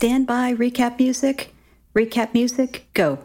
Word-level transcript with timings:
Stand 0.00 0.26
by, 0.26 0.54
recap 0.54 0.98
music. 0.98 1.54
Recap 1.94 2.32
music, 2.32 2.86
go. 2.94 3.18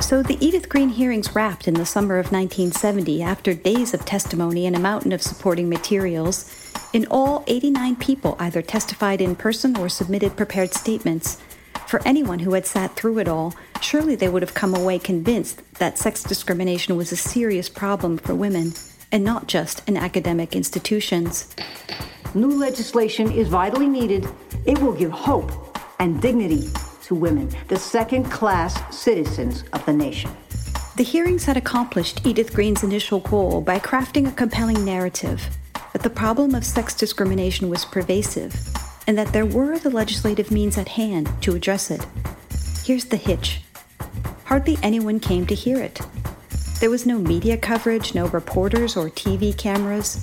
So 0.00 0.22
the 0.22 0.38
Edith 0.40 0.70
Green 0.70 0.88
hearings 0.88 1.34
wrapped 1.34 1.68
in 1.68 1.74
the 1.74 1.84
summer 1.84 2.16
of 2.16 2.32
1970 2.32 3.22
after 3.22 3.52
days 3.52 3.92
of 3.92 4.06
testimony 4.06 4.64
and 4.64 4.74
a 4.74 4.78
mountain 4.78 5.12
of 5.12 5.20
supporting 5.20 5.68
materials. 5.68 6.72
In 6.94 7.06
all, 7.10 7.44
89 7.46 7.96
people 7.96 8.34
either 8.38 8.62
testified 8.62 9.20
in 9.20 9.36
person 9.36 9.76
or 9.76 9.90
submitted 9.90 10.38
prepared 10.38 10.72
statements. 10.72 11.36
For 11.86 12.00
anyone 12.06 12.38
who 12.38 12.54
had 12.54 12.64
sat 12.64 12.96
through 12.96 13.18
it 13.18 13.28
all, 13.28 13.54
surely 13.82 14.14
they 14.14 14.30
would 14.30 14.40
have 14.40 14.54
come 14.54 14.74
away 14.74 14.98
convinced 14.98 15.60
that 15.74 15.98
sex 15.98 16.22
discrimination 16.22 16.96
was 16.96 17.12
a 17.12 17.16
serious 17.16 17.68
problem 17.68 18.16
for 18.16 18.34
women, 18.34 18.72
and 19.12 19.22
not 19.22 19.48
just 19.48 19.86
in 19.86 19.98
academic 19.98 20.56
institutions. 20.56 21.54
New 22.34 22.58
legislation 22.58 23.30
is 23.30 23.48
vitally 23.48 23.88
needed. 23.88 24.26
It 24.68 24.78
will 24.82 24.92
give 24.92 25.10
hope 25.10 25.50
and 25.98 26.20
dignity 26.20 26.68
to 27.04 27.14
women, 27.14 27.48
the 27.68 27.78
second 27.78 28.24
class 28.24 28.94
citizens 28.94 29.64
of 29.72 29.82
the 29.86 29.94
nation. 29.94 30.30
The 30.98 31.04
hearings 31.04 31.46
had 31.46 31.56
accomplished 31.56 32.26
Edith 32.26 32.52
Green's 32.52 32.82
initial 32.82 33.20
goal 33.20 33.62
by 33.62 33.78
crafting 33.78 34.28
a 34.28 34.32
compelling 34.32 34.84
narrative 34.84 35.56
that 35.94 36.02
the 36.02 36.10
problem 36.10 36.54
of 36.54 36.66
sex 36.66 36.94
discrimination 36.94 37.70
was 37.70 37.86
pervasive 37.86 38.54
and 39.06 39.16
that 39.16 39.32
there 39.32 39.46
were 39.46 39.78
the 39.78 39.88
legislative 39.88 40.50
means 40.50 40.76
at 40.76 40.88
hand 40.88 41.30
to 41.40 41.54
address 41.54 41.90
it. 41.90 42.06
Here's 42.84 43.06
the 43.06 43.16
hitch 43.16 43.62
hardly 44.44 44.76
anyone 44.82 45.18
came 45.18 45.46
to 45.46 45.54
hear 45.54 45.80
it. 45.80 45.98
There 46.78 46.90
was 46.90 47.06
no 47.06 47.16
media 47.16 47.56
coverage, 47.56 48.14
no 48.14 48.26
reporters 48.28 48.98
or 48.98 49.08
TV 49.08 49.56
cameras. 49.56 50.22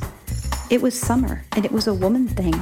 It 0.69 0.83
was 0.83 0.99
summer, 0.99 1.45
and 1.53 1.65
it 1.65 1.71
was 1.71 1.87
a 1.87 1.95
woman 1.95 2.27
thing. 2.27 2.53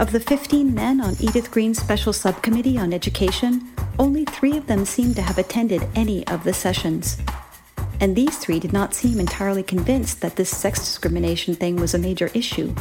Of 0.00 0.12
the 0.12 0.18
15 0.18 0.74
men 0.74 0.98
on 1.02 1.14
Edith 1.20 1.50
Green's 1.50 1.78
Special 1.78 2.14
Subcommittee 2.14 2.78
on 2.78 2.94
Education, 2.94 3.68
only 3.98 4.24
three 4.24 4.56
of 4.56 4.66
them 4.66 4.86
seemed 4.86 5.14
to 5.16 5.20
have 5.20 5.36
attended 5.36 5.86
any 5.94 6.26
of 6.28 6.42
the 6.42 6.54
sessions. 6.54 7.18
And 8.00 8.16
these 8.16 8.38
three 8.38 8.58
did 8.58 8.72
not 8.72 8.94
seem 8.94 9.20
entirely 9.20 9.62
convinced 9.62 10.22
that 10.22 10.36
this 10.36 10.48
sex 10.48 10.78
discrimination 10.78 11.54
thing 11.54 11.76
was 11.76 11.92
a 11.92 11.98
major 11.98 12.30
issue. 12.32 12.74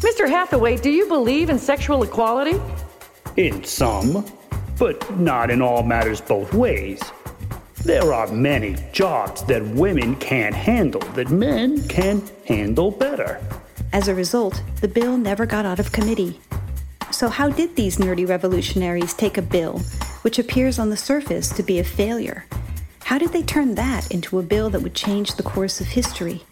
Mr. 0.00 0.28
Hathaway, 0.28 0.76
do 0.76 0.90
you 0.90 1.06
believe 1.06 1.48
in 1.48 1.60
sexual 1.60 2.02
equality? 2.02 2.60
In 3.36 3.62
some, 3.62 4.26
but 4.76 5.16
not 5.16 5.52
in 5.52 5.62
all 5.62 5.84
matters 5.84 6.20
both 6.20 6.52
ways. 6.52 7.00
There 7.84 8.12
are 8.12 8.26
many 8.32 8.74
jobs 8.90 9.44
that 9.44 9.64
women 9.64 10.16
can't 10.16 10.56
handle 10.56 11.02
that 11.12 11.30
men 11.30 11.86
can 11.86 12.20
handle 12.48 12.90
better. 12.90 13.40
As 13.92 14.08
a 14.08 14.14
result, 14.14 14.60
the 14.80 14.88
bill 14.88 15.16
never 15.16 15.46
got 15.46 15.64
out 15.64 15.78
of 15.78 15.92
committee. 15.92 16.40
So, 17.14 17.28
how 17.28 17.48
did 17.48 17.76
these 17.76 17.98
nerdy 17.98 18.28
revolutionaries 18.28 19.14
take 19.14 19.38
a 19.38 19.42
bill 19.42 19.78
which 20.22 20.40
appears 20.40 20.80
on 20.80 20.90
the 20.90 20.96
surface 20.96 21.48
to 21.50 21.62
be 21.62 21.78
a 21.78 21.84
failure? 21.84 22.44
How 23.04 23.18
did 23.18 23.30
they 23.30 23.44
turn 23.44 23.76
that 23.76 24.10
into 24.10 24.40
a 24.40 24.42
bill 24.42 24.68
that 24.70 24.80
would 24.80 24.96
change 24.96 25.36
the 25.36 25.44
course 25.44 25.80
of 25.80 25.86
history? 25.86 26.42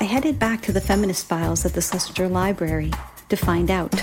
I 0.00 0.04
headed 0.04 0.40
back 0.40 0.60
to 0.62 0.72
the 0.72 0.80
feminist 0.80 1.26
files 1.26 1.64
at 1.64 1.74
the 1.74 1.80
Schlesinger 1.80 2.28
Library 2.28 2.90
to 3.28 3.36
find 3.36 3.70
out. 3.70 3.94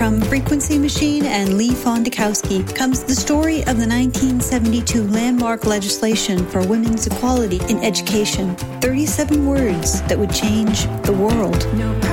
From 0.00 0.18
Frequency 0.18 0.78
Machine 0.78 1.26
and 1.26 1.58
Leigh 1.58 1.74
Fondakowski 1.74 2.74
comes 2.74 3.04
the 3.04 3.14
story 3.14 3.58
of 3.58 3.76
the 3.76 3.86
1972 3.86 5.06
landmark 5.08 5.66
legislation 5.66 6.46
for 6.46 6.66
women's 6.66 7.06
equality 7.06 7.60
in 7.68 7.76
education 7.84 8.56
37 8.80 9.46
words 9.46 10.00
that 10.04 10.18
would 10.18 10.32
change 10.32 10.84
the 11.02 11.12
world. 11.12 11.70
No 11.74 12.09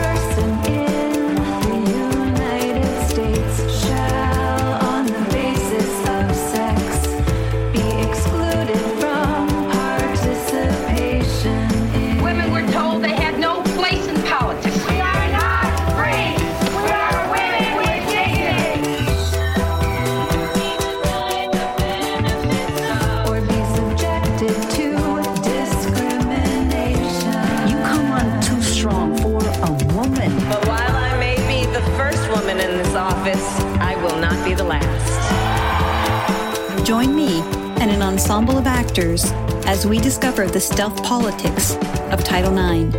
we 39.87 39.99
discover 39.99 40.47
the 40.47 40.59
stealth 40.59 41.01
politics 41.01 41.75
of 42.11 42.21
Title 42.21 42.51
IX. 42.57 42.91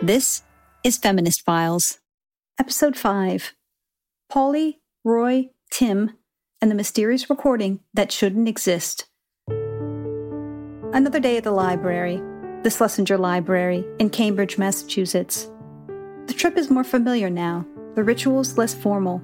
This 0.00 0.42
is 0.82 0.96
Feminist 0.96 1.44
Files. 1.44 1.98
Episode 2.58 2.96
5 2.96 3.52
Pauli, 4.30 4.80
Roy, 5.04 5.50
Tim, 5.70 6.12
and 6.62 6.70
the 6.70 6.74
mysterious 6.74 7.28
recording 7.28 7.80
that 7.92 8.10
shouldn't 8.10 8.48
exist. 8.48 9.04
Another 10.94 11.20
day 11.20 11.36
at 11.36 11.44
the 11.44 11.50
library, 11.50 12.22
the 12.62 12.70
Schlesinger 12.70 13.18
Library 13.18 13.84
in 13.98 14.08
Cambridge, 14.08 14.56
Massachusetts. 14.56 15.50
The 16.26 16.34
trip 16.34 16.56
is 16.56 16.70
more 16.70 16.84
familiar 16.84 17.28
now, 17.28 17.66
the 17.96 18.04
rituals 18.04 18.56
less 18.56 18.72
formal. 18.72 19.20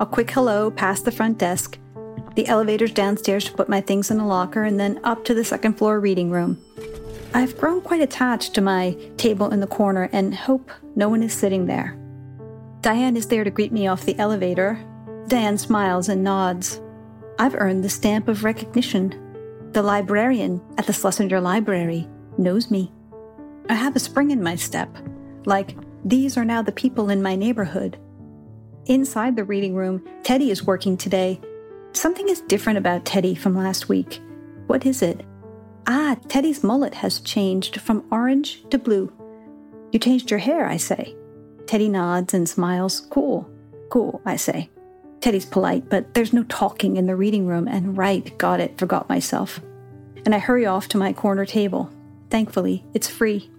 A 0.00 0.06
quick 0.06 0.30
hello 0.30 0.70
past 0.70 1.04
the 1.04 1.12
front 1.12 1.36
desk, 1.36 1.78
the 2.34 2.46
elevators 2.46 2.92
downstairs 2.92 3.44
to 3.44 3.52
put 3.52 3.68
my 3.68 3.80
things 3.80 4.10
in 4.10 4.20
a 4.20 4.26
locker, 4.26 4.64
and 4.64 4.78
then 4.78 5.00
up 5.04 5.24
to 5.24 5.34
the 5.34 5.44
second 5.44 5.74
floor 5.74 6.00
reading 6.00 6.30
room. 6.30 6.62
I've 7.32 7.56
grown 7.58 7.80
quite 7.80 8.00
attached 8.00 8.54
to 8.54 8.60
my 8.60 8.96
table 9.16 9.50
in 9.52 9.60
the 9.60 9.66
corner 9.66 10.08
and 10.12 10.34
hope 10.34 10.70
no 10.96 11.08
one 11.08 11.22
is 11.22 11.32
sitting 11.32 11.66
there. 11.66 11.96
Diane 12.80 13.16
is 13.16 13.26
there 13.28 13.44
to 13.44 13.50
greet 13.50 13.72
me 13.72 13.86
off 13.86 14.04
the 14.04 14.18
elevator. 14.18 14.84
Diane 15.28 15.58
smiles 15.58 16.08
and 16.08 16.24
nods. 16.24 16.80
I've 17.38 17.54
earned 17.54 17.84
the 17.84 17.88
stamp 17.88 18.26
of 18.26 18.42
recognition. 18.42 19.70
The 19.72 19.82
librarian 19.82 20.60
at 20.76 20.86
the 20.86 20.92
Schlesinger 20.92 21.40
Library 21.40 22.08
knows 22.36 22.70
me. 22.70 22.92
I 23.68 23.74
have 23.74 23.94
a 23.94 24.00
spring 24.00 24.32
in 24.32 24.42
my 24.42 24.56
step, 24.56 24.88
like 25.46 25.76
these 26.04 26.36
are 26.36 26.44
now 26.44 26.62
the 26.62 26.72
people 26.72 27.10
in 27.10 27.22
my 27.22 27.36
neighborhood. 27.36 27.96
Inside 28.86 29.36
the 29.36 29.44
reading 29.44 29.74
room, 29.74 30.02
Teddy 30.24 30.50
is 30.50 30.64
working 30.64 30.96
today. 30.96 31.40
Something 31.92 32.28
is 32.28 32.40
different 32.42 32.78
about 32.78 33.04
Teddy 33.04 33.34
from 33.34 33.56
last 33.56 33.88
week. 33.88 34.20
What 34.66 34.86
is 34.86 35.02
it? 35.02 35.24
Ah, 35.86 36.16
Teddy's 36.28 36.62
mullet 36.62 36.94
has 36.94 37.20
changed 37.20 37.80
from 37.80 38.04
orange 38.10 38.62
to 38.70 38.78
blue. 38.78 39.12
You 39.92 39.98
changed 39.98 40.30
your 40.30 40.38
hair, 40.38 40.66
I 40.66 40.76
say. 40.76 41.16
Teddy 41.66 41.88
nods 41.88 42.32
and 42.32 42.48
smiles. 42.48 43.00
Cool, 43.10 43.50
cool, 43.90 44.22
I 44.24 44.36
say. 44.36 44.70
Teddy's 45.20 45.44
polite, 45.44 45.90
but 45.90 46.14
there's 46.14 46.32
no 46.32 46.44
talking 46.44 46.96
in 46.96 47.06
the 47.06 47.16
reading 47.16 47.46
room, 47.46 47.66
and 47.66 47.98
right, 47.98 48.36
got 48.38 48.60
it, 48.60 48.78
forgot 48.78 49.08
myself. 49.08 49.60
And 50.24 50.34
I 50.34 50.38
hurry 50.38 50.66
off 50.66 50.88
to 50.88 50.98
my 50.98 51.12
corner 51.12 51.44
table. 51.44 51.90
Thankfully, 52.30 52.84
it's 52.94 53.08
free. 53.08 53.50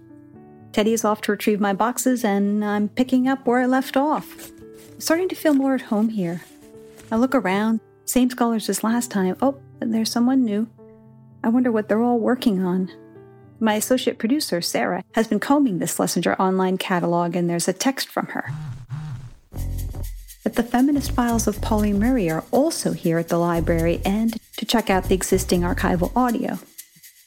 Teddy 0.72 0.94
is 0.94 1.04
off 1.04 1.20
to 1.22 1.32
retrieve 1.32 1.60
my 1.60 1.74
boxes, 1.74 2.24
and 2.24 2.64
I'm 2.64 2.88
picking 2.88 3.28
up 3.28 3.46
where 3.46 3.60
I 3.60 3.66
left 3.66 3.96
off. 3.96 4.50
I'm 4.90 5.00
starting 5.00 5.28
to 5.28 5.36
feel 5.36 5.54
more 5.54 5.74
at 5.74 5.82
home 5.82 6.08
here. 6.08 6.42
I 7.10 7.16
look 7.16 7.34
around, 7.34 7.80
same 8.12 8.28
scholars 8.28 8.68
as 8.68 8.84
last 8.84 9.10
time. 9.10 9.34
Oh, 9.40 9.56
there's 9.80 10.10
someone 10.10 10.44
new. 10.44 10.68
I 11.42 11.48
wonder 11.48 11.72
what 11.72 11.88
they're 11.88 12.02
all 12.02 12.18
working 12.18 12.62
on. 12.62 12.92
My 13.58 13.74
associate 13.74 14.18
producer, 14.18 14.60
Sarah, 14.60 15.02
has 15.12 15.26
been 15.26 15.40
combing 15.40 15.78
the 15.78 15.86
Schlesinger 15.86 16.34
online 16.34 16.76
catalog, 16.76 17.34
and 17.34 17.48
there's 17.48 17.68
a 17.68 17.72
text 17.72 18.08
from 18.08 18.26
her. 18.26 18.50
that 20.44 20.56
the 20.56 20.62
feminist 20.62 21.12
files 21.12 21.46
of 21.46 21.62
Pauli 21.62 21.94
Murray 21.94 22.28
are 22.28 22.44
also 22.50 22.92
here 22.92 23.16
at 23.16 23.28
the 23.28 23.38
library 23.38 24.02
and 24.04 24.36
to 24.58 24.66
check 24.66 24.90
out 24.90 25.04
the 25.04 25.14
existing 25.14 25.62
archival 25.62 26.14
audio. 26.14 26.58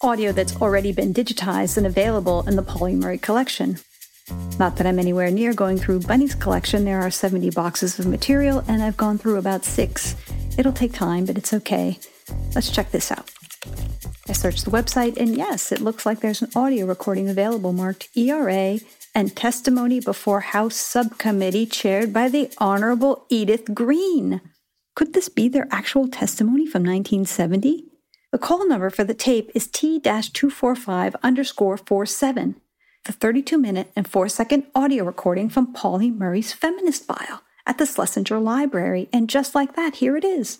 Audio 0.02 0.32
that's 0.34 0.62
already 0.62 0.92
been 0.92 1.14
digitized 1.14 1.78
and 1.78 1.88
available 1.88 2.48
in 2.48 2.58
the 2.58 2.62
Pauli 2.62 2.94
Murray 2.94 3.18
collection. 3.18 3.80
Not 4.60 4.76
that 4.76 4.86
I'm 4.86 5.00
anywhere 5.00 5.32
near 5.32 5.54
going 5.54 5.78
through 5.78 6.02
Bunny's 6.02 6.36
collection, 6.36 6.86
there 6.86 7.02
are 7.02 7.10
70 7.10 7.50
boxes 7.52 7.98
of 7.98 8.06
material, 8.06 8.64
and 8.68 8.84
I've 8.84 8.98
gone 8.98 9.18
through 9.18 9.38
about 9.38 9.64
six. 9.66 10.16
It'll 10.58 10.74
take 10.74 10.94
time, 10.94 11.26
but 11.26 11.38
it's 11.38 11.54
okay. 11.54 12.00
Let's 12.54 12.70
check 12.70 12.92
this 12.92 13.12
out. 13.12 13.30
I 14.28 14.34
searched 14.34 14.66
the 14.66 14.72
website, 14.72 15.18
and 15.18 15.36
yes, 15.36 15.72
it 15.72 15.82
looks 15.82 16.06
like 16.06 16.20
there's 16.20 16.42
an 16.42 16.50
audio 16.56 16.86
recording 16.86 17.30
available 17.30 17.74
marked 17.74 18.10
ERA 18.16 18.80
and 19.14 19.36
testimony 19.36 20.00
before 20.00 20.40
House 20.42 20.76
Subcommittee 20.76 21.66
chaired 21.66 22.12
by 22.12 22.30
the 22.30 22.52
Honorable 22.58 23.26
Edith 23.30 23.74
Green. 23.74 24.42
Could 24.96 25.14
this 25.14 25.30
be 25.30 25.48
their 25.48 25.68
actual 25.72 26.08
testimony 26.08 26.66
from 26.66 26.84
1970? 26.84 27.86
The 28.32 28.38
call 28.38 28.68
number 28.68 28.90
for 28.90 29.04
the 29.04 29.14
tape 29.14 29.52
is 29.54 29.68
T-245 29.68 31.16
underscore 31.22 31.78
47, 31.78 32.56
the 33.06 33.12
32 33.12 33.58
minute 33.58 33.92
and 33.96 34.08
4 34.08 34.28
second 34.30 34.66
audio 34.74 35.04
recording 35.04 35.50
from 35.50 35.74
Pauli 35.74 36.12
Murray's 36.12 36.52
feminist 36.52 37.06
file 37.06 37.42
at 37.66 37.78
the 37.78 37.86
Schlesinger 37.86 38.40
Library, 38.40 39.10
and 39.12 39.30
just 39.30 39.56
like 39.56 39.76
that, 39.76 39.96
here 39.96 40.16
it 40.16 40.24
is. 40.24 40.60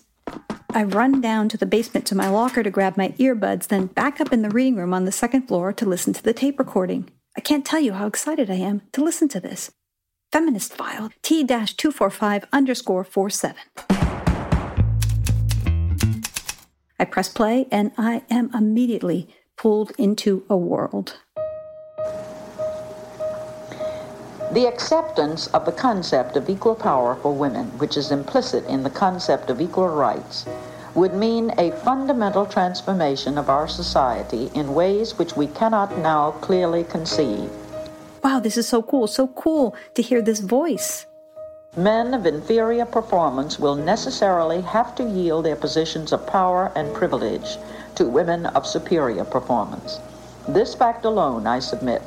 I 0.70 0.82
run 0.82 1.20
down 1.20 1.48
to 1.50 1.56
the 1.56 1.66
basement 1.66 2.06
to 2.06 2.14
my 2.14 2.28
locker 2.28 2.62
to 2.62 2.70
grab 2.70 2.96
my 2.96 3.10
earbuds, 3.10 3.68
then 3.68 3.86
back 3.86 4.20
up 4.20 4.32
in 4.32 4.42
the 4.42 4.50
reading 4.50 4.76
room 4.76 4.92
on 4.92 5.04
the 5.04 5.12
second 5.12 5.48
floor 5.48 5.72
to 5.72 5.86
listen 5.86 6.12
to 6.12 6.22
the 6.22 6.34
tape 6.34 6.58
recording. 6.58 7.08
I 7.36 7.40
can't 7.40 7.64
tell 7.64 7.80
you 7.80 7.92
how 7.92 8.06
excited 8.06 8.50
I 8.50 8.56
am 8.56 8.82
to 8.92 9.04
listen 9.04 9.28
to 9.28 9.40
this. 9.40 9.70
Feminist 10.32 10.74
file 10.74 11.10
T-245 11.22 12.44
underscore 12.52 13.04
47. 13.04 13.56
I 16.98 17.04
press 17.04 17.28
play 17.28 17.66
and 17.70 17.92
I 17.96 18.22
am 18.30 18.50
immediately 18.54 19.28
pulled 19.56 19.92
into 19.98 20.44
a 20.50 20.56
world. 20.56 21.20
The 24.56 24.68
acceptance 24.68 25.48
of 25.48 25.66
the 25.66 25.72
concept 25.72 26.34
of 26.34 26.48
equal 26.48 26.74
power 26.74 27.16
for 27.16 27.30
women, 27.30 27.66
which 27.76 27.98
is 27.98 28.10
implicit 28.10 28.64
in 28.64 28.84
the 28.84 28.88
concept 29.04 29.50
of 29.50 29.60
equal 29.60 29.90
rights, 29.90 30.46
would 30.94 31.12
mean 31.12 31.52
a 31.58 31.72
fundamental 31.84 32.46
transformation 32.46 33.36
of 33.36 33.50
our 33.50 33.68
society 33.68 34.50
in 34.54 34.72
ways 34.72 35.18
which 35.18 35.36
we 35.36 35.48
cannot 35.48 35.98
now 35.98 36.30
clearly 36.40 36.84
conceive. 36.84 37.50
Wow, 38.24 38.40
this 38.40 38.56
is 38.56 38.66
so 38.66 38.80
cool, 38.80 39.06
so 39.06 39.26
cool 39.26 39.76
to 39.92 40.00
hear 40.00 40.22
this 40.22 40.40
voice. 40.40 41.04
Men 41.76 42.14
of 42.14 42.24
inferior 42.24 42.86
performance 42.86 43.58
will 43.58 43.76
necessarily 43.76 44.62
have 44.62 44.94
to 44.94 45.04
yield 45.04 45.44
their 45.44 45.56
positions 45.56 46.14
of 46.14 46.26
power 46.26 46.72
and 46.74 46.94
privilege 46.94 47.58
to 47.96 48.06
women 48.06 48.46
of 48.46 48.66
superior 48.66 49.26
performance. 49.26 50.00
This 50.48 50.74
fact 50.74 51.04
alone, 51.04 51.46
I 51.46 51.58
submit, 51.58 52.00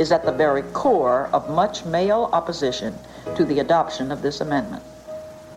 is 0.00 0.10
at 0.10 0.24
the 0.24 0.32
very 0.32 0.62
core 0.72 1.28
of 1.34 1.50
much 1.50 1.84
male 1.84 2.30
opposition 2.32 2.98
to 3.36 3.44
the 3.44 3.58
adoption 3.60 4.10
of 4.10 4.22
this 4.22 4.40
amendment. 4.40 4.82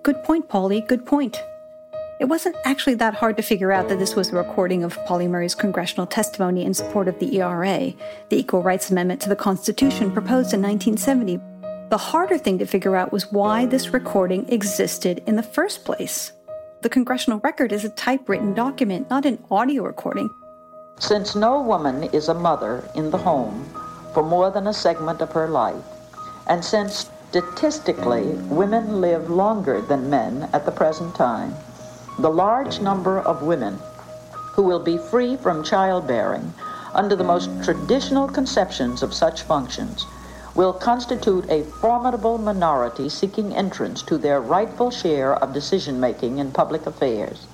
Good 0.04 0.22
point, 0.25 0.50
Pauli, 0.50 0.81
good 0.81 1.06
point. 1.06 1.42
It 2.19 2.25
wasn't 2.25 2.57
actually 2.66 2.95
that 2.95 3.13
hard 3.13 3.38
to 3.38 3.44
figure 3.44 3.72
out 3.72 3.88
that 3.88 4.00
this 4.00 4.18
was 4.18 4.30
a 4.30 4.36
recording 4.36 4.84
of 4.84 4.98
Pauli 5.06 5.30
Murray's 5.30 5.56
congressional 5.56 6.06
testimony 6.06 6.66
in 6.66 6.74
support 6.74 7.07
of 7.07 7.18
the 7.19 7.38
ERA, 7.38 7.94
the 8.28 8.38
Equal 8.38 8.62
Rights 8.62 8.92
Amendment 8.92 9.22
to 9.22 9.30
the 9.30 9.36
Constitution 9.36 10.12
proposed 10.12 10.54
in 10.54 10.62
1970. 10.62 11.39
The 11.89 11.98
harder 11.98 12.38
thing 12.38 12.60
to 12.60 12.66
figure 12.66 12.98
out 12.98 13.13
was 13.13 13.31
why 13.31 13.66
this 13.66 13.94
recording 13.94 14.48
existed 14.50 15.24
in 15.25 15.38
the 15.38 15.44
first 15.44 15.86
place. 15.86 16.34
The 16.81 16.89
congressional 16.89 17.39
record 17.39 17.72
is 17.72 17.86
a 17.86 17.89
typewritten 17.89 18.54
document, 18.54 19.10
not 19.10 19.25
an 19.25 19.42
audio 19.50 19.84
recording. 19.84 20.30
Since 21.00 21.34
no 21.34 21.62
woman 21.62 22.04
is 22.12 22.28
a 22.28 22.34
mother 22.34 22.84
in 22.94 23.10
the 23.10 23.18
home 23.18 23.66
for 24.13 24.24
more 24.24 24.51
than 24.51 24.68
a 24.68 24.74
segment 24.74 25.21
of 25.21 25.31
her 25.31 25.48
life, 25.48 25.83
and 26.48 26.63
since 26.63 27.10
statistically 27.30 28.25
women 28.50 29.01
live 29.01 29.30
longer 29.30 29.81
than 29.81 30.10
men 30.10 30.50
at 30.54 30.65
the 30.65 30.71
present 30.71 31.15
time, 31.15 31.54
the 32.19 32.30
large 32.30 32.80
number 32.80 33.19
of 33.19 33.42
women 33.42 33.80
who 34.54 34.62
will 34.62 34.80
be 34.80 34.98
free 34.98 35.36
from 35.36 35.63
childbearing 35.63 36.54
under 36.94 37.15
the 37.15 37.24
most 37.24 37.50
traditional 37.63 38.27
conceptions 38.27 39.01
of 39.01 39.13
such 39.13 39.42
functions 39.42 40.06
will 40.54 40.74
constitute 40.74 41.50
a 41.50 41.63
formidable 41.63 42.38
minority 42.38 43.10
seeking 43.10 43.56
entrance 43.56 44.04
to 44.04 44.18
their 44.18 44.39
rightful 44.39 44.92
share 44.92 45.33
of 45.33 45.54
decision 45.54 46.00
making 46.00 46.38
in 46.38 46.51
public 46.51 46.86
affairs. 46.86 47.48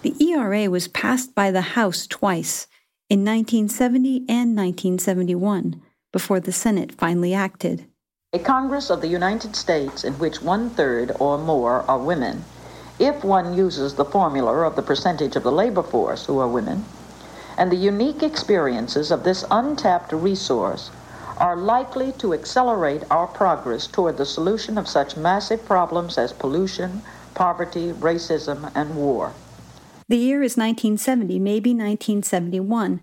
The 0.00 0.14
ERA 0.24 0.70
was 0.70 0.88
passed 0.88 1.34
by 1.34 1.50
the 1.50 1.76
House 1.76 2.06
twice, 2.06 2.66
in 3.10 3.20
1970 3.24 4.24
and 4.28 4.56
1971, 4.56 5.82
before 6.12 6.40
the 6.40 6.52
Senate 6.52 6.92
finally 6.92 7.34
acted. 7.34 7.86
A 8.32 8.38
Congress 8.38 8.90
of 8.90 9.00
the 9.00 9.08
United 9.08 9.56
States 9.56 10.04
in 10.04 10.14
which 10.14 10.42
one 10.42 10.70
third 10.70 11.12
or 11.18 11.38
more 11.38 11.82
are 11.88 11.98
women, 11.98 12.44
if 12.98 13.24
one 13.24 13.56
uses 13.56 13.94
the 13.94 14.04
formula 14.04 14.66
of 14.66 14.76
the 14.76 14.82
percentage 14.82 15.36
of 15.36 15.42
the 15.42 15.52
labor 15.52 15.82
force 15.82 16.26
who 16.26 16.38
are 16.38 16.48
women, 16.48 16.84
and 17.56 17.72
the 17.72 17.76
unique 17.76 18.22
experiences 18.22 19.10
of 19.10 19.24
this 19.24 19.44
untapped 19.50 20.12
resource 20.12 20.90
are 21.38 21.56
likely 21.56 22.12
to 22.12 22.34
accelerate 22.34 23.02
our 23.10 23.26
progress 23.26 23.86
toward 23.86 24.16
the 24.16 24.26
solution 24.26 24.76
of 24.76 24.88
such 24.88 25.16
massive 25.16 25.64
problems 25.64 26.18
as 26.18 26.32
pollution, 26.32 27.00
poverty, 27.34 27.92
racism, 27.92 28.70
and 28.74 28.94
war. 28.96 29.32
The 30.08 30.16
year 30.16 30.42
is 30.42 30.56
1970, 30.56 31.38
maybe 31.38 31.70
1971. 31.70 33.00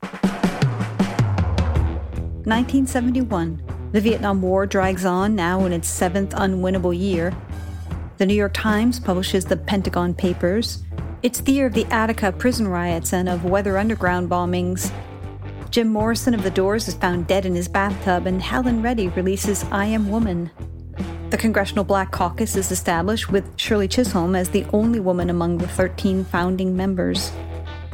1971. 2.45 3.89
The 3.92 4.01
Vietnam 4.01 4.42
War 4.42 4.68
drags 4.68 5.03
on, 5.03 5.36
now 5.36 5.65
in 5.65 5.74
its 5.74 5.88
seventh 5.88 6.31
unwinnable 6.31 6.97
year. 6.97 7.36
The 8.18 8.25
New 8.25 8.36
York 8.36 8.53
Times 8.53 9.00
publishes 9.00 9.45
the 9.45 9.57
Pentagon 9.57 10.13
Papers. 10.13 10.83
It's 11.24 11.42
the 11.42 11.53
year 11.53 11.65
of 11.65 11.74
the 11.74 11.86
Attica 11.86 12.31
prison 12.31 12.68
riots 12.68 13.13
and 13.13 13.27
of 13.27 13.45
Weather 13.45 13.80
Underground 13.80 14.30
bombings. 14.30 14.92
Jim 15.71 15.88
Morrison 15.88 16.36
of 16.36 16.44
The 16.44 16.51
Doors 16.51 16.88
is 16.88 16.94
found 16.94 17.25
dead 17.25 17.47
in 17.47 17.56
his 17.56 17.68
bathtub, 17.68 18.27
and 18.27 18.42
Helen 18.42 18.81
Reddy 18.81 19.07
releases 19.09 19.65
I 19.71 19.86
Am 19.86 20.09
Woman. 20.09 20.51
The 21.31 21.38
Congressional 21.38 21.83
Black 21.83 22.12
Caucus 22.12 22.56
is 22.56 22.71
established 22.71 23.31
with 23.31 23.57
Shirley 23.57 23.88
Chisholm 23.88 24.36
as 24.36 24.50
the 24.50 24.65
only 24.71 25.00
woman 25.00 25.31
among 25.31 25.57
the 25.57 25.68
13 25.68 26.24
founding 26.25 26.77
members. 26.77 27.31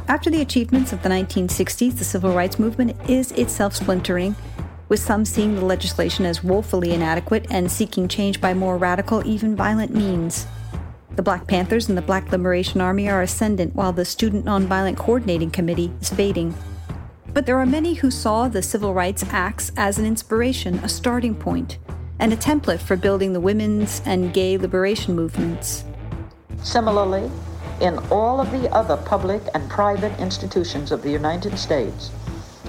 After 0.07 0.29
the 0.29 0.41
achievements 0.41 0.91
of 0.91 1.03
the 1.03 1.09
1960s, 1.09 1.97
the 1.97 2.03
civil 2.03 2.33
rights 2.33 2.59
movement 2.59 2.97
is 3.09 3.31
itself 3.33 3.75
splintering, 3.75 4.35
with 4.89 4.99
some 4.99 5.23
seeing 5.23 5.55
the 5.55 5.65
legislation 5.65 6.25
as 6.25 6.43
woefully 6.43 6.91
inadequate 6.91 7.47
and 7.49 7.71
seeking 7.71 8.07
change 8.07 8.41
by 8.41 8.53
more 8.53 8.77
radical, 8.77 9.25
even 9.25 9.55
violent 9.55 9.93
means. 9.93 10.47
The 11.15 11.21
Black 11.21 11.47
Panthers 11.47 11.87
and 11.87 11.97
the 11.97 12.01
Black 12.01 12.31
Liberation 12.31 12.81
Army 12.81 13.07
are 13.09 13.21
ascendant, 13.21 13.75
while 13.75 13.93
the 13.93 14.03
Student 14.05 14.45
Nonviolent 14.45 14.97
Coordinating 14.97 15.51
Committee 15.51 15.93
is 16.01 16.09
fading. 16.09 16.55
But 17.33 17.45
there 17.45 17.57
are 17.57 17.65
many 17.65 17.93
who 17.93 18.11
saw 18.11 18.47
the 18.47 18.61
Civil 18.61 18.93
Rights 18.93 19.23
Acts 19.29 19.71
as 19.77 19.97
an 19.97 20.05
inspiration, 20.05 20.75
a 20.79 20.89
starting 20.89 21.35
point, 21.35 21.77
and 22.19 22.33
a 22.33 22.37
template 22.37 22.79
for 22.79 22.97
building 22.97 23.33
the 23.33 23.39
women's 23.39 24.01
and 24.05 24.33
gay 24.33 24.57
liberation 24.57 25.15
movements. 25.15 25.85
Similarly, 26.63 27.31
in 27.81 27.97
all 28.11 28.39
of 28.39 28.51
the 28.51 28.71
other 28.73 28.95
public 28.95 29.41
and 29.53 29.69
private 29.69 30.17
institutions 30.19 30.91
of 30.91 31.01
the 31.01 31.09
United 31.09 31.57
States, 31.57 32.11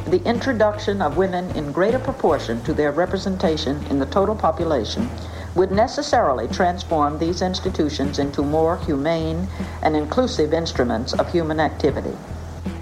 the 0.07 0.23
introduction 0.25 1.01
of 1.03 1.17
women 1.17 1.55
in 1.55 1.71
greater 1.71 1.99
proportion 1.99 2.63
to 2.65 2.73
their 2.73 2.91
representation 2.91 3.83
in 3.85 3.99
the 3.99 4.07
total 4.07 4.35
population 4.35 5.09
would 5.55 5.71
necessarily 5.71 6.49
transform 6.49 7.19
these 7.19 7.43
institutions 7.43 8.19
into 8.19 8.43
more 8.43 8.79
humane 8.79 9.47
and 9.83 9.95
inclusive 9.95 10.55
instruments 10.55 11.13
of 11.13 11.31
human 11.31 11.61
activity. 11.61 12.17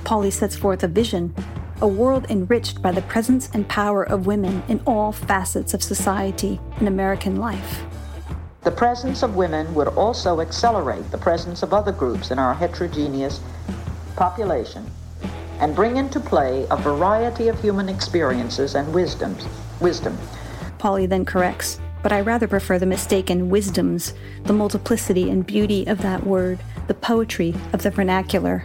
Pauli 0.05 0.31
sets 0.31 0.57
forth 0.57 0.85
a 0.85 0.89
vision, 0.89 1.35
a 1.81 1.89
world 1.89 2.27
enriched 2.31 2.81
by 2.81 2.93
the 2.93 3.03
presence 3.03 3.51
and 3.53 3.69
power 3.69 4.05
of 4.05 4.27
women 4.27 4.63
in 4.69 4.81
all 4.87 5.11
facets 5.11 5.75
of 5.75 5.83
society 5.83 6.61
and 6.77 6.87
American 6.87 7.37
life. 7.37 7.83
The 8.63 8.71
presence 8.71 9.23
of 9.23 9.37
women 9.37 9.75
would 9.75 9.89
also 9.89 10.41
accelerate 10.41 11.11
the 11.11 11.17
presence 11.17 11.63
of 11.63 11.73
other 11.73 11.93
groups 11.93 12.31
in 12.31 12.39
our 12.39 12.53
heterogeneous 12.53 13.41
population 14.17 14.85
and 15.61 15.75
bring 15.75 15.97
into 15.97 16.21
play 16.21 16.67
a 16.71 16.77
variety 16.77 17.49
of 17.49 17.59
human 17.61 17.89
experiences 17.89 18.75
and 18.75 18.93
wisdoms. 18.93 19.47
Wisdom. 19.81 20.19
Pauli 20.77 21.07
then 21.07 21.25
corrects, 21.25 21.81
but 22.03 22.13
I 22.13 22.21
rather 22.21 22.47
prefer 22.47 22.79
the 22.79 22.85
mistaken 22.85 23.49
wisdoms, 23.49 24.13
the 24.45 24.53
multiplicity 24.53 25.31
and 25.31 25.47
beauty 25.47 25.87
of 25.87 26.03
that 26.03 26.27
word, 26.27 26.61
the 26.87 26.95
poetry 26.95 27.55
of 27.73 27.83
the 27.83 27.91
vernacular. 27.91 28.65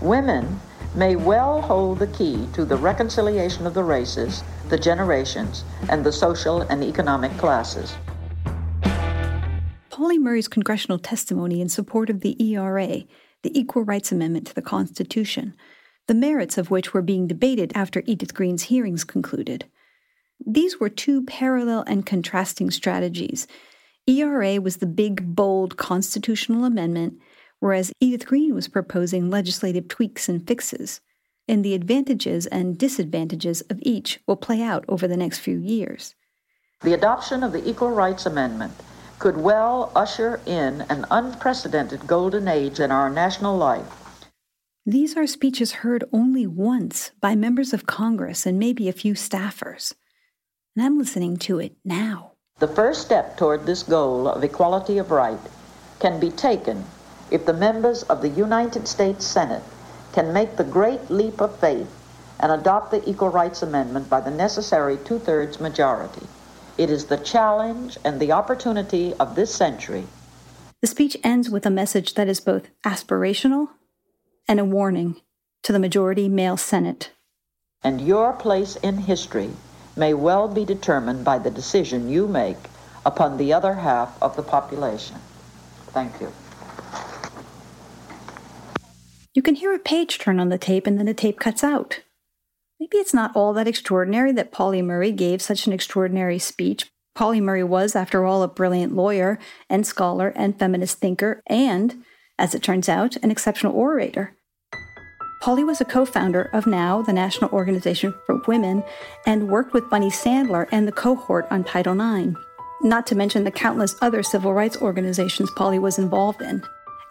Women 0.00 0.60
may 0.94 1.16
well 1.16 1.60
hold 1.60 1.98
the 1.98 2.06
key 2.06 2.48
to 2.52 2.64
the 2.64 2.76
reconciliation 2.76 3.66
of 3.66 3.74
the 3.74 3.82
races, 3.82 4.44
the 4.68 4.78
generations, 4.78 5.64
and 5.88 6.06
the 6.06 6.12
social 6.12 6.62
and 6.62 6.84
economic 6.84 7.36
classes. 7.36 7.94
Pauli 9.98 10.16
Murray's 10.16 10.46
congressional 10.46 11.00
testimony 11.00 11.60
in 11.60 11.68
support 11.68 12.08
of 12.08 12.20
the 12.20 12.40
ERA, 12.40 13.02
the 13.42 13.58
Equal 13.58 13.82
Rights 13.82 14.12
Amendment 14.12 14.46
to 14.46 14.54
the 14.54 14.62
Constitution, 14.62 15.56
the 16.06 16.14
merits 16.14 16.56
of 16.56 16.70
which 16.70 16.94
were 16.94 17.02
being 17.02 17.26
debated 17.26 17.72
after 17.74 18.04
Edith 18.06 18.32
Green's 18.32 18.62
hearings 18.62 19.02
concluded. 19.02 19.64
These 20.46 20.78
were 20.78 20.88
two 20.88 21.24
parallel 21.24 21.82
and 21.88 22.06
contrasting 22.06 22.70
strategies. 22.70 23.48
ERA 24.06 24.60
was 24.60 24.76
the 24.76 24.86
big, 24.86 25.34
bold 25.34 25.76
constitutional 25.76 26.64
amendment, 26.64 27.18
whereas 27.58 27.92
Edith 27.98 28.24
Green 28.24 28.54
was 28.54 28.68
proposing 28.68 29.30
legislative 29.30 29.88
tweaks 29.88 30.28
and 30.28 30.46
fixes. 30.46 31.00
And 31.48 31.64
the 31.64 31.74
advantages 31.74 32.46
and 32.46 32.78
disadvantages 32.78 33.62
of 33.62 33.80
each 33.82 34.20
will 34.28 34.36
play 34.36 34.62
out 34.62 34.84
over 34.88 35.08
the 35.08 35.16
next 35.16 35.40
few 35.40 35.58
years. 35.58 36.14
The 36.82 36.94
adoption 36.94 37.42
of 37.42 37.50
the 37.50 37.68
Equal 37.68 37.90
Rights 37.90 38.26
Amendment 38.26 38.74
could 39.18 39.36
well 39.36 39.90
usher 39.96 40.40
in 40.46 40.82
an 40.88 41.04
unprecedented 41.10 42.06
golden 42.06 42.46
age 42.48 42.80
in 42.80 42.90
our 42.90 43.10
national 43.10 43.56
life. 43.56 43.86
These 44.86 45.16
are 45.16 45.26
speeches 45.26 45.72
heard 45.72 46.04
only 46.12 46.46
once 46.46 47.10
by 47.20 47.34
members 47.34 47.74
of 47.74 47.86
Congress 47.86 48.46
and 48.46 48.58
maybe 48.58 48.88
a 48.88 48.92
few 48.92 49.14
staffers. 49.14 49.94
And 50.74 50.84
I'm 50.84 50.98
listening 50.98 51.36
to 51.38 51.58
it 51.58 51.76
now. 51.84 52.32
The 52.58 52.68
first 52.68 53.02
step 53.02 53.36
toward 53.36 53.66
this 53.66 53.82
goal 53.82 54.28
of 54.28 54.42
equality 54.42 54.98
of 54.98 55.10
right 55.10 55.38
can 56.00 56.18
be 56.18 56.30
taken 56.30 56.84
if 57.30 57.44
the 57.44 57.52
members 57.52 58.02
of 58.04 58.22
the 58.22 58.30
United 58.30 58.88
States 58.88 59.26
Senate 59.26 59.62
can 60.12 60.32
make 60.32 60.56
the 60.56 60.64
great 60.64 61.10
leap 61.10 61.40
of 61.40 61.58
faith 61.58 61.92
and 62.40 62.50
adopt 62.52 62.90
the 62.90 63.08
Equal 63.08 63.28
Rights 63.28 63.62
Amendment 63.62 64.08
by 64.08 64.20
the 64.20 64.30
necessary 64.30 64.96
two 65.04 65.18
thirds 65.18 65.60
majority. 65.60 66.26
It 66.78 66.90
is 66.90 67.06
the 67.06 67.16
challenge 67.16 67.98
and 68.04 68.20
the 68.20 68.30
opportunity 68.30 69.12
of 69.14 69.34
this 69.34 69.52
century. 69.52 70.04
The 70.80 70.86
speech 70.86 71.16
ends 71.24 71.50
with 71.50 71.66
a 71.66 71.70
message 71.70 72.14
that 72.14 72.28
is 72.28 72.40
both 72.40 72.68
aspirational 72.86 73.70
and 74.46 74.60
a 74.60 74.64
warning 74.64 75.16
to 75.64 75.72
the 75.72 75.80
majority 75.80 76.28
male 76.28 76.56
Senate. 76.56 77.10
And 77.82 78.00
your 78.00 78.32
place 78.32 78.76
in 78.76 78.98
history 78.98 79.50
may 79.96 80.14
well 80.14 80.46
be 80.46 80.64
determined 80.64 81.24
by 81.24 81.40
the 81.40 81.50
decision 81.50 82.08
you 82.08 82.28
make 82.28 82.56
upon 83.04 83.36
the 83.36 83.52
other 83.52 83.74
half 83.74 84.16
of 84.22 84.36
the 84.36 84.42
population. 84.44 85.16
Thank 85.88 86.20
you. 86.20 86.32
You 89.34 89.42
can 89.42 89.56
hear 89.56 89.74
a 89.74 89.80
page 89.80 90.18
turn 90.18 90.38
on 90.38 90.48
the 90.48 90.58
tape 90.58 90.86
and 90.86 90.96
then 90.96 91.06
the 91.06 91.14
tape 91.14 91.40
cuts 91.40 91.64
out. 91.64 92.02
Maybe 92.90 93.02
it's 93.02 93.12
not 93.12 93.36
all 93.36 93.52
that 93.52 93.68
extraordinary 93.68 94.32
that 94.32 94.50
Pauli 94.50 94.80
Murray 94.80 95.12
gave 95.12 95.42
such 95.42 95.66
an 95.66 95.74
extraordinary 95.74 96.38
speech. 96.38 96.90
Pauli 97.14 97.38
Murray 97.38 97.62
was, 97.62 97.94
after 97.94 98.24
all, 98.24 98.42
a 98.42 98.48
brilliant 98.48 98.96
lawyer 98.96 99.38
and 99.68 99.86
scholar 99.86 100.32
and 100.34 100.58
feminist 100.58 100.96
thinker, 100.96 101.42
and, 101.46 102.02
as 102.38 102.54
it 102.54 102.62
turns 102.62 102.88
out, 102.88 103.16
an 103.16 103.30
exceptional 103.30 103.74
orator. 103.74 104.34
Pauli 105.42 105.64
was 105.64 105.82
a 105.82 105.84
co 105.84 106.06
founder 106.06 106.48
of 106.54 106.66
NOW, 106.66 107.02
the 107.02 107.12
National 107.12 107.50
Organization 107.50 108.14
for 108.24 108.40
Women, 108.48 108.82
and 109.26 109.50
worked 109.50 109.74
with 109.74 109.90
Bunny 109.90 110.08
Sandler 110.08 110.66
and 110.72 110.88
the 110.88 110.92
cohort 110.92 111.46
on 111.50 111.64
Title 111.64 111.92
IX, 111.92 112.34
not 112.80 113.06
to 113.08 113.14
mention 113.14 113.44
the 113.44 113.50
countless 113.50 113.96
other 114.00 114.22
civil 114.22 114.54
rights 114.54 114.78
organizations 114.78 115.50
Pauli 115.56 115.78
was 115.78 115.98
involved 115.98 116.40
in 116.40 116.62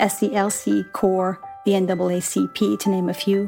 SCLC, 0.01 0.91
CORE, 0.93 1.39
the 1.65 1.73
NAACP, 1.73 2.79
to 2.79 2.89
name 2.89 3.09
a 3.09 3.13
few. 3.13 3.47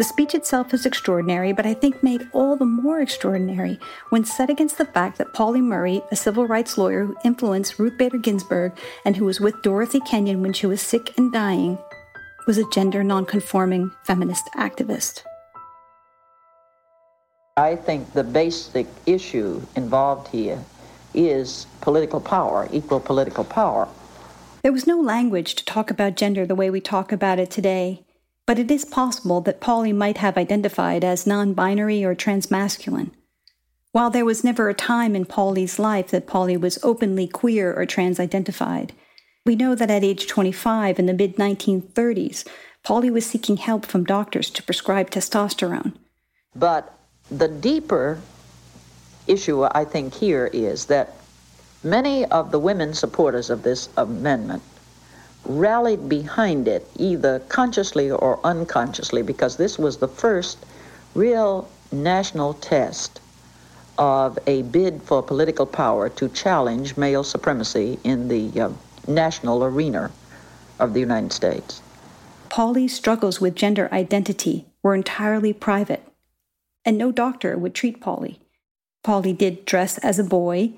The 0.00 0.04
speech 0.04 0.34
itself 0.34 0.72
is 0.72 0.86
extraordinary, 0.86 1.52
but 1.52 1.66
I 1.66 1.74
think 1.74 2.02
made 2.02 2.26
all 2.32 2.56
the 2.56 2.64
more 2.64 3.02
extraordinary 3.02 3.78
when 4.08 4.24
set 4.24 4.48
against 4.48 4.78
the 4.78 4.86
fact 4.86 5.18
that 5.18 5.34
Pauli 5.34 5.60
Murray, 5.60 6.00
a 6.10 6.16
civil 6.16 6.46
rights 6.46 6.78
lawyer 6.78 7.04
who 7.04 7.18
influenced 7.22 7.78
Ruth 7.78 7.98
Bader 7.98 8.16
Ginsburg 8.16 8.72
and 9.04 9.14
who 9.14 9.26
was 9.26 9.42
with 9.42 9.60
Dorothy 9.60 10.00
Kenyon 10.00 10.40
when 10.40 10.54
she 10.54 10.66
was 10.66 10.80
sick 10.80 11.12
and 11.18 11.30
dying, 11.30 11.76
was 12.46 12.56
a 12.56 12.64
gender 12.72 13.04
nonconforming 13.04 13.90
feminist 14.04 14.46
activist. 14.56 15.22
I 17.58 17.76
think 17.76 18.10
the 18.14 18.24
basic 18.24 18.86
issue 19.04 19.60
involved 19.76 20.28
here 20.28 20.64
is 21.12 21.66
political 21.82 22.22
power, 22.22 22.70
equal 22.72 23.00
political 23.00 23.44
power. 23.44 23.86
There 24.62 24.72
was 24.72 24.86
no 24.86 24.98
language 24.98 25.56
to 25.56 25.64
talk 25.66 25.90
about 25.90 26.16
gender 26.16 26.46
the 26.46 26.54
way 26.54 26.70
we 26.70 26.80
talk 26.80 27.12
about 27.12 27.38
it 27.38 27.50
today, 27.50 28.02
but 28.46 28.58
it 28.58 28.70
is 28.70 28.84
possible 28.84 29.40
that 29.42 29.60
Pauli 29.60 29.92
might 29.92 30.18
have 30.18 30.36
identified 30.36 31.04
as 31.04 31.26
non 31.26 31.54
binary 31.54 32.04
or 32.04 32.14
transmasculine. 32.14 33.10
While 33.92 34.10
there 34.10 34.24
was 34.24 34.44
never 34.44 34.68
a 34.68 34.74
time 34.74 35.16
in 35.16 35.24
Pauli's 35.24 35.78
life 35.78 36.08
that 36.08 36.26
Pauli 36.26 36.56
was 36.56 36.78
openly 36.82 37.26
queer 37.26 37.74
or 37.74 37.86
trans 37.86 38.20
identified, 38.20 38.92
we 39.44 39.56
know 39.56 39.74
that 39.74 39.90
at 39.90 40.04
age 40.04 40.26
25 40.28 40.98
in 40.98 41.06
the 41.06 41.12
mid 41.12 41.36
1930s, 41.36 42.46
Pauli 42.82 43.10
was 43.10 43.26
seeking 43.26 43.56
help 43.56 43.84
from 43.84 44.04
doctors 44.04 44.48
to 44.50 44.62
prescribe 44.62 45.10
testosterone. 45.10 45.94
But 46.54 46.92
the 47.30 47.48
deeper 47.48 48.20
issue, 49.26 49.64
I 49.64 49.84
think, 49.84 50.14
here 50.14 50.46
is 50.52 50.86
that 50.86 51.16
many 51.82 52.24
of 52.26 52.50
the 52.50 52.58
women 52.58 52.94
supporters 52.94 53.50
of 53.50 53.62
this 53.62 53.88
amendment 53.96 54.62
rallied 55.44 56.08
behind 56.08 56.68
it, 56.68 56.86
either 56.96 57.40
consciously 57.48 58.10
or 58.10 58.38
unconsciously, 58.44 59.22
because 59.22 59.56
this 59.56 59.78
was 59.78 59.96
the 59.96 60.08
first 60.08 60.58
real 61.14 61.68
national 61.92 62.54
test 62.54 63.20
of 63.98 64.38
a 64.46 64.62
bid 64.62 65.02
for 65.02 65.22
political 65.22 65.66
power 65.66 66.08
to 66.08 66.28
challenge 66.30 66.96
male 66.96 67.24
supremacy 67.24 67.98
in 68.04 68.28
the 68.28 68.60
uh, 68.60 68.70
national 69.06 69.62
arena 69.64 70.10
of 70.78 70.94
the 70.94 71.00
United 71.00 71.32
States. 71.32 71.82
Pauli's 72.48 72.94
struggles 72.94 73.40
with 73.40 73.54
gender 73.54 73.88
identity 73.92 74.66
were 74.82 74.94
entirely 74.94 75.52
private, 75.52 76.02
and 76.84 76.96
no 76.96 77.12
doctor 77.12 77.56
would 77.58 77.74
treat 77.74 78.00
Pauli. 78.00 78.40
Pauli 79.04 79.32
did 79.32 79.64
dress 79.64 79.98
as 79.98 80.18
a 80.18 80.24
boy, 80.24 80.72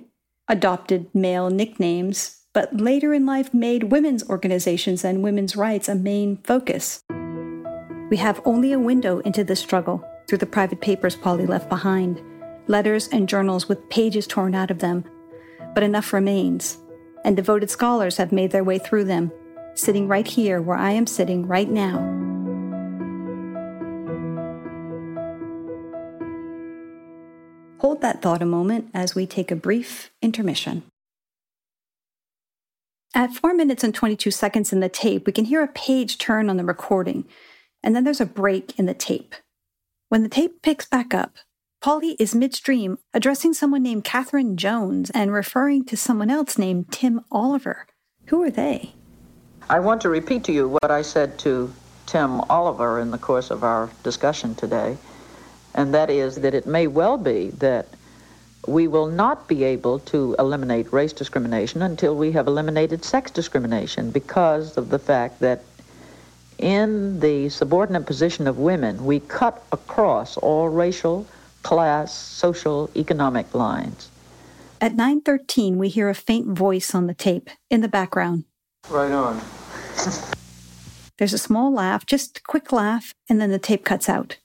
adopted 0.49 1.13
male 1.15 1.49
nicknames, 1.49 2.42
but 2.53 2.81
later 2.81 3.15
in 3.15 3.25
life 3.25 3.55
made 3.55 3.85
women's 3.85 4.29
organizations 4.29 5.05
and 5.05 5.23
women's 5.23 5.57
rights 5.57 5.89
a 5.89 5.95
main 5.95 6.37
focus. 6.45 7.03
We 8.11 8.19
have 8.19 8.43
only 8.45 8.73
a 8.73 8.79
window 8.79 9.21
into 9.21 9.43
this 9.43 9.61
struggle 9.61 10.05
through 10.29 10.39
the 10.39 10.47
private 10.47 10.81
papers 10.81 11.17
Pauli 11.17 11.47
left 11.47 11.69
behind, 11.69 12.21
letters 12.67 13.09
and 13.09 13.29
journals 13.29 13.69
with 13.69 13.89
pages 13.89 14.27
torn 14.27 14.55
out 14.55 14.71
of 14.71 14.81
them, 14.81 15.05
but 15.75 15.83
enough 15.83 16.13
remains, 16.13 16.79
and 17.25 17.37
devoted 17.37 17.71
scholars 17.71 18.19
have 18.19 18.33
made 18.33 18.51
their 18.51 18.65
way 18.65 18.79
through 18.79 19.05
them, 19.05 19.33
sitting 19.75 20.09
right 20.09 20.27
here 20.27 20.61
where 20.61 20.77
I 20.77 20.91
am 20.91 21.07
sitting 21.07 21.47
right 21.47 21.69
now. 21.69 21.97
Hold 27.79 28.03
that 28.03 28.23
thought 28.23 28.43
a 28.43 28.47
moment 28.47 28.91
as 28.95 29.15
we 29.15 29.27
take 29.27 29.51
a 29.51 29.57
brief 29.57 30.11
intermission. 30.21 30.85
At 33.15 33.35
4 33.35 33.53
minutes 33.53 33.85
and 33.85 33.95
22 33.95 34.31
seconds 34.31 34.73
in 34.73 34.81
the 34.81 34.89
tape, 34.89 35.27
we 35.27 35.33
can 35.33 35.45
hear 35.45 35.63
a 35.63 35.69
page 35.69 36.17
turn 36.17 36.49
on 36.49 36.57
the 36.57 36.65
recording, 36.65 37.27
and 37.83 37.95
then 37.95 38.05
there's 38.05 38.23
a 38.23 38.27
break 38.27 38.79
in 38.79 38.87
the 38.87 38.95
tape. 38.95 39.35
When 40.09 40.23
the 40.23 40.31
tape 40.31 40.63
picks 40.63 40.87
back 40.87 41.13
up, 41.13 41.37
Pauli 41.83 42.17
is 42.19 42.35
midstream 42.35 42.97
addressing 43.13 43.53
someone 43.53 43.83
named 43.83 44.05
Catherine 44.05 44.57
Jones 44.57 45.11
and 45.11 45.31
referring 45.31 45.85
to 45.87 45.97
someone 45.97 46.31
else 46.31 46.57
named 46.57 46.91
Tim 46.91 47.21
Oliver. 47.31 47.87
Who 48.29 48.43
are 48.45 48.51
they? 48.51 48.95
I 49.69 49.81
want 49.81 50.01
to 50.03 50.09
repeat 50.09 50.45
to 50.45 50.53
you 50.53 50.69
what 50.69 50.91
I 50.91 51.03
said 51.03 51.39
to 51.41 51.71
Tim 52.07 52.41
Oliver 52.43 52.99
in 52.99 53.11
the 53.11 53.19
course 53.19 53.51
of 53.51 53.63
our 53.63 53.91
discussion 54.03 54.55
today, 54.55 54.97
and 55.75 55.93
that 55.93 56.09
is 56.09 56.37
that 56.37 56.55
it 56.55 56.67
may 56.67 56.87
well 56.87 57.19
be 57.19 57.51
that 57.59 57.89
we 58.67 58.87
will 58.87 59.09
not 59.09 59.49
be 59.49 59.65
able 59.65 59.99
to 59.99 60.37
eliminate 60.39 60.93
race 60.93 61.13
discrimination 61.13 61.83
until 61.83 62.15
we 62.15 62.33
have 62.33 62.47
eliminated 62.47 63.05
sex 63.05 63.31
discrimination 63.31 64.11
because 64.11 64.77
of 64.77 64.89
the 64.91 64.99
fact 64.99 65.41
that 65.41 65.65
in 66.59 67.19
the 67.19 67.49
subordinate 67.49 68.07
position 68.07 68.47
of 68.47 68.59
women, 68.59 69.05
we 69.05 69.19
cut 69.19 69.65
across 69.73 70.37
all 70.37 70.69
racial, 70.69 71.27
class, 71.63 72.15
social, 72.15 72.89
economic 72.95 73.53
lines. 73.53 74.11
At 74.81 74.95
9:13, 74.95 75.77
we 75.77 75.89
hear 75.89 76.09
a 76.09 76.15
faint 76.15 76.47
voice 76.47 76.95
on 76.95 77.07
the 77.07 77.15
tape 77.15 77.51
in 77.69 77.81
the 77.81 77.89
background. 77.89 78.45
Right 78.89 79.11
on. 79.11 79.41
There's 81.19 81.33
a 81.33 81.39
small 81.39 81.73
laugh, 81.73 82.07
just 82.07 82.39
a 82.39 82.43
quick 82.43 82.73
laugh, 82.73 83.15
and 83.29 83.41
then 83.41 83.51
the 83.51 83.59
tape 83.59 83.85
cuts 83.85 84.09
out. 84.09 84.39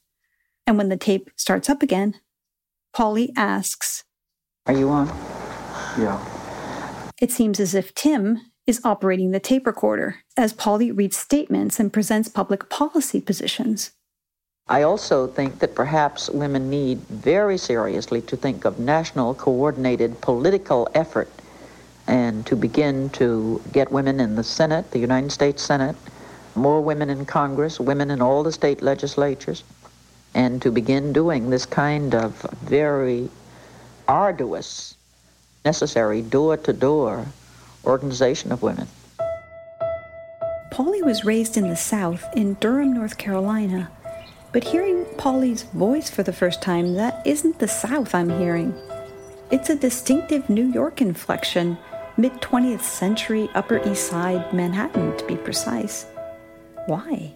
And 0.66 0.78
when 0.78 0.90
the 0.90 0.98
tape 0.98 1.30
starts 1.36 1.70
up 1.70 1.82
again, 1.82 2.20
Pauli 2.94 3.32
asks, 3.36 4.04
Are 4.68 4.74
you 4.74 4.90
on? 4.90 5.08
Yeah. 5.98 6.24
It 7.22 7.32
seems 7.32 7.60
as 7.60 7.74
if 7.74 7.96
Tim 7.96 8.42
is 8.68 8.82
operating 8.84 9.32
the 9.32 9.40
tape 9.40 9.66
recorder 9.66 10.18
as 10.36 10.52
Pauli 10.52 10.92
reads 10.92 11.16
statements 11.16 11.80
and 11.80 11.92
presents 11.92 12.28
public 12.28 12.70
policy 12.70 13.22
positions. 13.22 13.92
I 14.68 14.82
also 14.82 15.26
think 15.26 15.60
that 15.60 15.74
perhaps 15.74 16.30
women 16.30 16.70
need 16.70 17.00
very 17.08 17.58
seriously 17.58 18.22
to 18.24 18.36
think 18.36 18.66
of 18.66 18.78
national 18.78 19.34
coordinated 19.36 20.20
political 20.20 20.90
effort 20.94 21.32
and 22.06 22.46
to 22.46 22.58
begin 22.58 23.10
to 23.12 23.62
get 23.72 23.90
women 23.90 24.20
in 24.20 24.36
the 24.36 24.44
Senate, 24.44 24.92
the 24.92 25.00
United 25.00 25.32
States 25.32 25.64
Senate, 25.64 25.96
more 26.56 26.82
women 26.82 27.10
in 27.10 27.26
Congress, 27.26 27.80
women 27.80 28.12
in 28.12 28.22
all 28.22 28.44
the 28.44 28.52
state 28.52 28.82
legislatures, 28.82 29.64
and 30.34 30.62
to 30.62 30.72
begin 30.72 31.14
doing 31.14 31.50
this 31.50 31.66
kind 31.66 32.14
of 32.14 32.42
very 32.64 33.30
arduous, 34.08 34.96
necessary 35.66 36.22
door 36.22 36.58
to 36.58 36.74
door 36.74 37.26
organization 37.86 38.52
of 38.52 38.62
women. 38.62 38.88
Pauli 40.72 41.02
was 41.02 41.26
raised 41.26 41.58
in 41.58 41.70
the 41.70 41.76
South, 41.76 42.24
in 42.36 42.54
Durham, 42.56 42.94
North 42.94 43.18
Carolina. 43.18 43.90
But 44.54 44.64
hearing 44.64 45.06
Pauli's 45.18 45.64
voice 45.64 46.10
for 46.10 46.24
the 46.24 46.34
first 46.34 46.62
time, 46.62 46.94
that 46.96 47.26
isn't 47.26 47.60
the 47.60 47.68
South 47.68 48.14
I'm 48.14 48.30
hearing. 48.30 48.76
It's 49.50 49.70
a 49.70 49.76
distinctive 49.76 50.50
New 50.50 50.66
York 50.72 51.02
inflection, 51.02 51.78
mid 52.18 52.34
20th 52.42 52.82
century 52.82 53.50
Upper 53.56 53.82
East 53.90 54.08
Side, 54.08 54.54
Manhattan, 54.54 55.18
to 55.18 55.26
be 55.26 55.36
precise. 55.36 56.06
Why? 56.86 57.34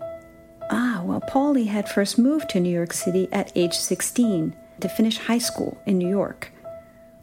Ah, 0.70 1.02
well, 1.04 1.22
Pauli 1.22 1.66
had 1.66 1.90
first 1.90 2.18
moved 2.18 2.50
to 2.50 2.60
New 2.60 2.74
York 2.74 2.94
City 2.94 3.28
at 3.32 3.52
age 3.56 3.74
16 3.74 4.56
to 4.80 4.90
finish 4.90 5.18
high 5.18 5.38
school 5.38 5.82
in 5.86 5.98
New 5.98 6.10
York. 6.10 6.52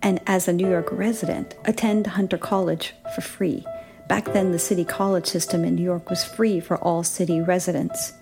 And 0.03 0.21
as 0.27 0.49
a 0.49 0.53
New 0.53 0.69
York 0.69 0.89
resident, 0.93 1.55
attend 1.65 2.07
Hunter 2.07 2.39
College 2.39 2.95
for 3.15 3.21
free. 3.21 3.65
Back 4.09 4.27
then, 4.33 4.53
the 4.53 4.59
city 4.59 4.85
college 4.85 5.27
system 5.27 5.65
in 5.65 5.75
New 5.75 5.83
York 5.83 6.09
was 6.09 6.25
free 6.25 6.61
for 6.61 6.79
all 6.79 7.03
city 7.03 7.41
residents. 7.41 8.15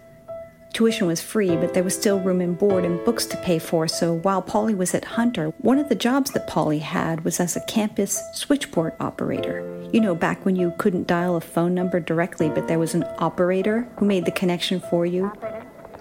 Tuition 0.72 1.06
was 1.06 1.22
free, 1.22 1.56
but 1.56 1.72
there 1.72 1.84
was 1.84 1.94
still 1.94 2.20
room 2.20 2.40
and 2.42 2.58
board 2.58 2.84
and 2.84 3.02
books 3.04 3.24
to 3.24 3.36
pay 3.38 3.58
for, 3.58 3.88
so 3.88 4.12
while 4.12 4.42
Pauli 4.42 4.74
was 4.74 4.94
at 4.94 5.04
Hunter, 5.04 5.54
one 5.58 5.78
of 5.78 5.88
the 5.88 5.94
jobs 5.94 6.32
that 6.32 6.46
Pauli 6.46 6.80
had 6.80 7.24
was 7.24 7.40
as 7.40 7.56
a 7.56 7.64
campus 7.64 8.22
switchboard 8.34 8.92
operator. 9.00 9.64
You 9.92 10.02
know, 10.02 10.14
back 10.14 10.44
when 10.44 10.54
you 10.54 10.74
couldn't 10.76 11.06
dial 11.06 11.36
a 11.36 11.40
phone 11.40 11.72
number 11.72 11.98
directly, 11.98 12.50
but 12.50 12.68
there 12.68 12.78
was 12.78 12.94
an 12.94 13.04
operator 13.18 13.88
who 13.96 14.04
made 14.04 14.26
the 14.26 14.32
connection 14.32 14.80
for 14.80 15.06
you. 15.06 15.32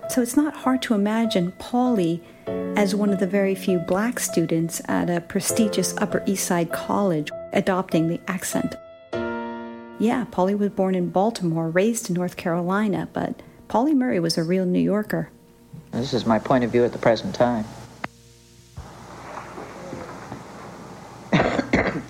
So 0.10 0.22
it's 0.22 0.36
not 0.36 0.54
hard 0.54 0.82
to 0.84 0.94
imagine 0.94 1.54
Pauli 1.54 2.22
as 2.76 2.94
one 2.94 3.10
of 3.10 3.20
the 3.20 3.28
very 3.28 3.56
few 3.56 3.80
black 3.80 4.20
students 4.20 4.82
at 4.86 5.10
a 5.10 5.22
prestigious 5.22 5.96
Upper 5.98 6.22
East 6.26 6.46
Side 6.46 6.72
college 6.74 7.32
adopting 7.54 8.10
the 8.10 8.20
accent. 8.28 8.76
Yeah, 9.98 10.26
Pauli 10.30 10.56
was 10.56 10.72
born 10.72 10.94
in 10.94 11.10
Baltimore, 11.10 11.70
raised 11.70 12.10
in 12.10 12.16
North 12.16 12.36
Carolina, 12.36 13.08
but 13.14 13.42
Pauli 13.70 13.94
Murray 13.94 14.20
was 14.20 14.38
a 14.38 14.44
real 14.44 14.66
New 14.66 14.82
Yorker. 14.82 15.30
This 15.92 16.14
is 16.14 16.26
my 16.26 16.38
point 16.38 16.66
of 16.66 16.72
view 16.72 16.84
at 16.84 16.92
the 16.92 16.98
present 16.98 17.34
time. 17.34 17.64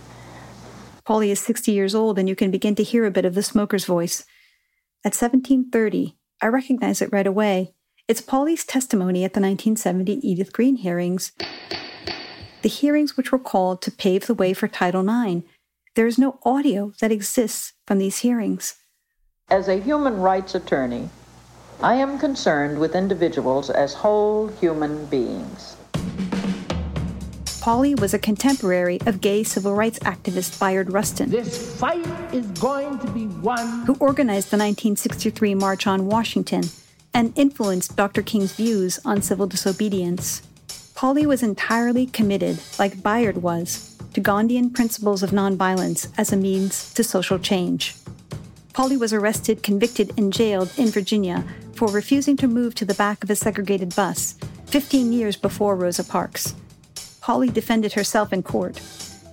Pauli 1.05 1.29
is 1.29 1.39
60 1.39 1.71
years 1.71 1.93
old, 1.93 2.17
and 2.17 2.27
you 2.27 2.35
can 2.35 2.49
begin 2.49 2.73
to 2.75 2.83
hear 2.83 3.05
a 3.05 3.11
bit 3.11 3.25
of 3.25 3.35
the 3.35 3.43
smoker's 3.43 3.85
voice. 3.85 4.21
At 5.03 5.13
1730, 5.13 6.17
I 6.41 6.47
recognize 6.47 7.03
it 7.03 7.11
right 7.11 7.27
away. 7.27 7.74
It's 8.07 8.21
Pauli's 8.21 8.63
testimony 8.63 9.23
at 9.23 9.33
the 9.33 9.39
1970 9.39 10.19
Edith 10.21 10.53
Green 10.53 10.75
hearings, 10.75 11.31
the 12.61 12.69
hearings 12.69 13.17
which 13.17 13.31
were 13.31 13.39
called 13.39 13.81
to 13.81 13.91
pave 13.91 14.27
the 14.27 14.35
way 14.35 14.53
for 14.53 14.67
Title 14.67 15.01
IX. 15.01 15.41
There 15.95 16.05
is 16.05 16.19
no 16.19 16.37
audio 16.43 16.93
that 17.01 17.11
exists 17.11 17.73
from 17.87 17.97
these 17.97 18.19
hearings. 18.19 18.75
As 19.49 19.67
a 19.67 19.79
human 19.79 20.17
rights 20.17 20.53
attorney, 20.53 21.09
I 21.81 21.95
am 21.95 22.19
concerned 22.19 22.77
with 22.77 22.95
individuals 22.95 23.71
as 23.71 23.95
whole 23.95 24.49
human 24.49 25.07
beings. 25.07 25.75
Pauli 27.59 27.95
was 27.95 28.13
a 28.13 28.19
contemporary 28.19 29.01
of 29.07 29.19
gay 29.19 29.41
civil 29.41 29.73
rights 29.73 29.97
activist 29.99 30.59
Bayard 30.59 30.93
Rustin. 30.93 31.31
This 31.31 31.75
fight 31.79 32.05
is 32.31 32.45
going 32.59 32.99
to 32.99 33.07
be 33.07 33.25
won. 33.25 33.83
Who 33.87 33.95
organized 33.99 34.51
the 34.51 34.61
1963 34.61 35.55
March 35.55 35.87
on 35.87 36.05
Washington 36.05 36.65
and 37.15 37.31
influenced 37.37 37.95
Dr. 37.95 38.21
King's 38.21 38.51
views 38.51 38.99
on 39.05 39.21
civil 39.21 39.47
disobedience. 39.47 40.41
Pauli 40.95 41.25
was 41.25 41.41
entirely 41.41 42.07
committed, 42.07 42.59
like 42.77 43.01
Bayard 43.01 43.37
was, 43.37 43.95
to 44.13 44.21
Gandhian 44.21 44.73
principles 44.73 45.23
of 45.23 45.29
nonviolence 45.31 46.11
as 46.17 46.33
a 46.33 46.37
means 46.37 46.93
to 46.93 47.05
social 47.05 47.39
change. 47.39 47.95
Pauli 48.73 48.97
was 48.97 49.13
arrested, 49.13 49.63
convicted, 49.63 50.11
and 50.17 50.33
jailed 50.33 50.73
in 50.77 50.89
Virginia 50.89 51.45
for 51.73 51.87
refusing 51.87 52.35
to 52.35 52.49
move 52.49 52.75
to 52.75 52.85
the 52.85 52.93
back 52.93 53.23
of 53.23 53.29
a 53.29 53.35
segregated 53.35 53.95
bus 53.95 54.35
15 54.65 55.13
years 55.13 55.37
before 55.37 55.77
Rosa 55.77 56.03
Parks. 56.03 56.53
Pauli 57.21 57.49
defended 57.49 57.93
herself 57.93 58.33
in 58.33 58.43
court, 58.43 58.81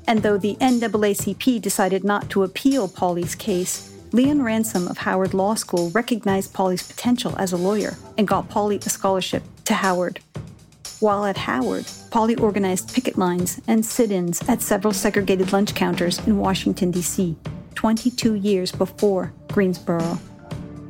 and 0.07 0.22
though 0.22 0.38
the 0.38 0.54
NAACP 0.61 1.61
decided 1.61 2.04
not 2.04 2.30
to 2.30 2.44
appeal 2.44 2.87
Pauli's 2.87 3.35
case, 3.35 3.91
Leon 4.14 4.42
Ransom 4.42 4.88
of 4.88 4.98
Howard 4.98 5.33
Law 5.33 5.55
School 5.55 5.88
recognized 5.90 6.53
Pauli's 6.53 6.83
potential 6.83 7.35
as 7.38 7.51
a 7.51 7.57
lawyer 7.57 7.96
and 8.18 8.29
got 8.29 8.51
Pauli 8.51 8.77
a 8.77 8.90
scholarship 8.90 9.42
to 9.64 9.72
Howard. 9.72 10.20
While 11.01 11.25
at 11.25 11.38
Howard, 11.38 11.87
Pauli 12.11 12.37
organized 12.37 12.92
picket 12.92 13.16
lines 13.16 13.59
and 13.66 13.87
sit 13.87 14.11
ins 14.11 14.46
at 14.51 14.61
several 14.61 14.92
segregated 14.92 15.51
lunch 15.55 15.75
counters 15.75 16.18
in 16.27 16.37
Washington, 16.37 16.90
D.C., 16.90 17.37
22 17.75 18.35
years 18.35 18.70
before 18.70 19.33
Greensboro. 19.48 20.18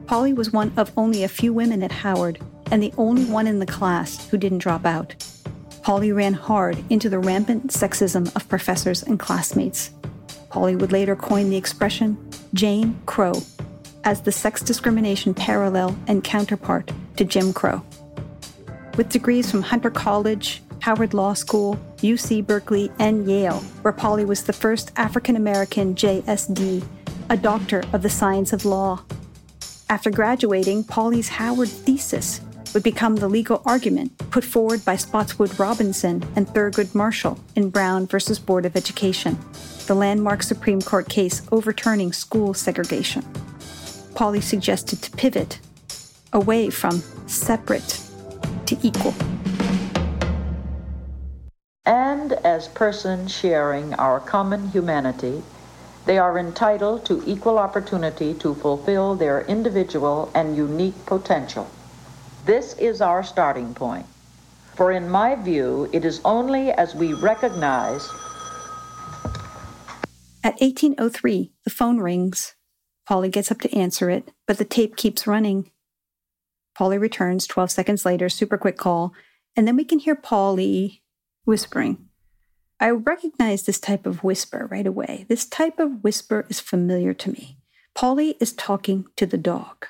Pauli 0.07 0.33
was 0.33 0.53
one 0.53 0.73
of 0.77 0.91
only 0.97 1.23
a 1.23 1.29
few 1.29 1.53
women 1.53 1.85
at 1.85 1.93
Howard 1.93 2.41
and 2.73 2.83
the 2.83 2.93
only 2.99 3.25
one 3.25 3.47
in 3.47 3.61
the 3.61 3.67
class 3.67 4.29
who 4.31 4.37
didn't 4.37 4.59
drop 4.59 4.85
out. 4.85 5.15
Pauli 5.83 6.11
ran 6.11 6.35
hard 6.35 6.83
into 6.91 7.09
the 7.09 7.21
rampant 7.21 7.69
sexism 7.69 8.35
of 8.35 8.49
professors 8.49 9.05
and 9.05 9.21
classmates. 9.21 9.93
Pauli 10.51 10.75
would 10.75 10.91
later 10.91 11.15
coin 11.15 11.51
the 11.51 11.57
expression 11.57 12.19
Jane 12.55 13.01
Crow 13.07 13.35
as 14.05 14.23
the 14.23 14.33
sex 14.33 14.63
discrimination 14.63 15.33
parallel 15.33 15.97
and 16.07 16.25
counterpart 16.25 16.91
to 17.17 17.25
Jim 17.25 17.53
Crow. 17.53 17.83
With 18.97 19.09
degrees 19.09 19.51
from 19.51 19.63
Hunter 19.63 19.91
College, 19.91 20.63
Howard 20.81 21.15
Law 21.15 21.35
School, 21.35 21.79
UC 21.99 22.47
Berkeley, 22.47 22.91
and 22.99 23.27
Yale, 23.27 23.61
where 23.83 23.93
Pauli 23.93 24.25
was 24.25 24.43
the 24.43 24.53
first 24.53 24.91
African 24.97 25.37
American 25.37 25.95
JSD, 25.95 26.85
a 27.31 27.37
doctor 27.37 27.83
of 27.93 28.03
the 28.03 28.11
science 28.11 28.53
of 28.53 28.65
law. 28.65 29.03
After 29.89 30.11
graduating, 30.11 30.85
Pauli's 30.85 31.29
Howard 31.29 31.69
thesis 31.69 32.41
would 32.75 32.83
become 32.83 33.17
the 33.17 33.29
legal 33.29 33.63
argument 33.65 34.17
put 34.31 34.45
forward 34.45 34.85
by 34.85 34.97
Spotswood 34.97 35.59
Robinson 35.59 36.25
and 36.35 36.49
Thurgood 36.49 36.95
Marshall 36.95 37.39
in 37.55 37.71
Brown 37.71 38.07
versus 38.07 38.39
Board 38.39 38.67
of 38.67 38.77
Education, 38.77 39.39
the 39.87 39.95
landmark 39.95 40.43
Supreme 40.43 40.81
Court 40.81 41.09
case 41.09 41.43
overturning 41.51 42.13
school 42.13 42.55
segregation. 42.55 43.25
Pauli 44.15 44.41
suggested 44.41 45.03
to 45.03 45.11
pivot 45.13 45.59
away 46.33 46.71
from 46.71 47.03
separate 47.27 48.01
to 48.67 48.77
equal. 48.83 49.15
And 51.85 52.33
as 52.45 52.69
persons 52.69 53.35
sharing 53.35 53.95
our 53.95 54.21
common 54.21 54.69
humanity, 54.69 55.43
they 56.05 56.19
are 56.19 56.39
entitled 56.39 57.05
to 57.07 57.23
equal 57.27 57.59
opportunity 57.59 58.35
to 58.35 58.55
fulfill 58.55 59.15
their 59.15 59.43
individual 59.43 60.31
and 60.35 60.57
unique 60.57 61.07
potential. 61.07 61.69
This 62.45 62.75
is 62.75 63.01
our 63.01 63.23
starting 63.23 63.75
point. 63.75 64.07
For 64.75 64.91
in 64.91 65.09
my 65.09 65.35
view, 65.37 65.89
it 65.93 66.05
is 66.05 66.21
only 66.25 66.73
as 66.73 66.95
we 66.95 67.13
recognize. 67.13 68.09
At 70.45 70.61
1803, 70.61 71.53
the 71.63 71.71
phone 71.71 71.99
rings. 71.99 72.55
Pauli 73.07 73.29
gets 73.29 73.53
up 73.53 73.61
to 73.61 73.73
answer 73.77 74.11
it, 74.11 74.33
but 74.47 74.59
the 74.59 74.65
tape 74.65 74.97
keeps 74.97 75.27
running. 75.27 75.71
Pauli 76.75 76.99
returns 76.99 77.47
12 77.47 77.71
seconds 77.71 78.05
later, 78.05 78.29
super 78.29 78.59
quick 78.59 78.77
call, 78.77 79.13
and 79.55 79.69
then 79.69 79.77
we 79.77 79.85
can 79.85 80.01
hear 80.01 80.17
Pauli 80.17 81.03
whispering. 81.45 82.09
I 82.81 82.91
recognize 82.91 83.63
this 83.63 83.79
type 83.79 84.05
of 84.05 84.25
whisper 84.25 84.67
right 84.69 84.87
away. 84.87 85.27
This 85.29 85.47
type 85.47 85.79
of 85.79 86.03
whisper 86.03 86.45
is 86.49 86.59
familiar 86.59 87.15
to 87.15 87.31
me. 87.31 87.59
Pauli 87.95 88.37
is 88.41 88.53
talking 88.53 89.05
to 89.17 89.27
the 89.27 89.39
dog. 89.39 89.87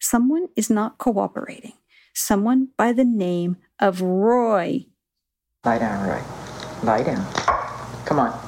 Someone 0.00 0.48
is 0.54 0.70
not 0.70 0.98
cooperating. 0.98 1.72
Someone 2.14 2.68
by 2.76 2.92
the 2.92 3.04
name 3.04 3.56
of 3.80 4.02
Roy. 4.02 4.86
Lie 5.64 5.78
down, 5.78 6.08
Roy. 6.08 6.22
Lie 6.84 7.02
down. 7.02 7.32
Come 8.04 8.20
on. 8.20 8.45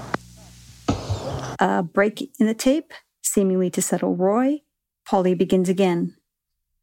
A 1.59 1.83
break 1.83 2.31
in 2.39 2.47
the 2.47 2.55
tape, 2.55 2.93
seemingly 3.23 3.71
to 3.71 3.83
settle 3.83 4.15
Roy. 4.15 4.61
Pauli 5.07 5.35
begins 5.35 5.69
again. 5.69 6.15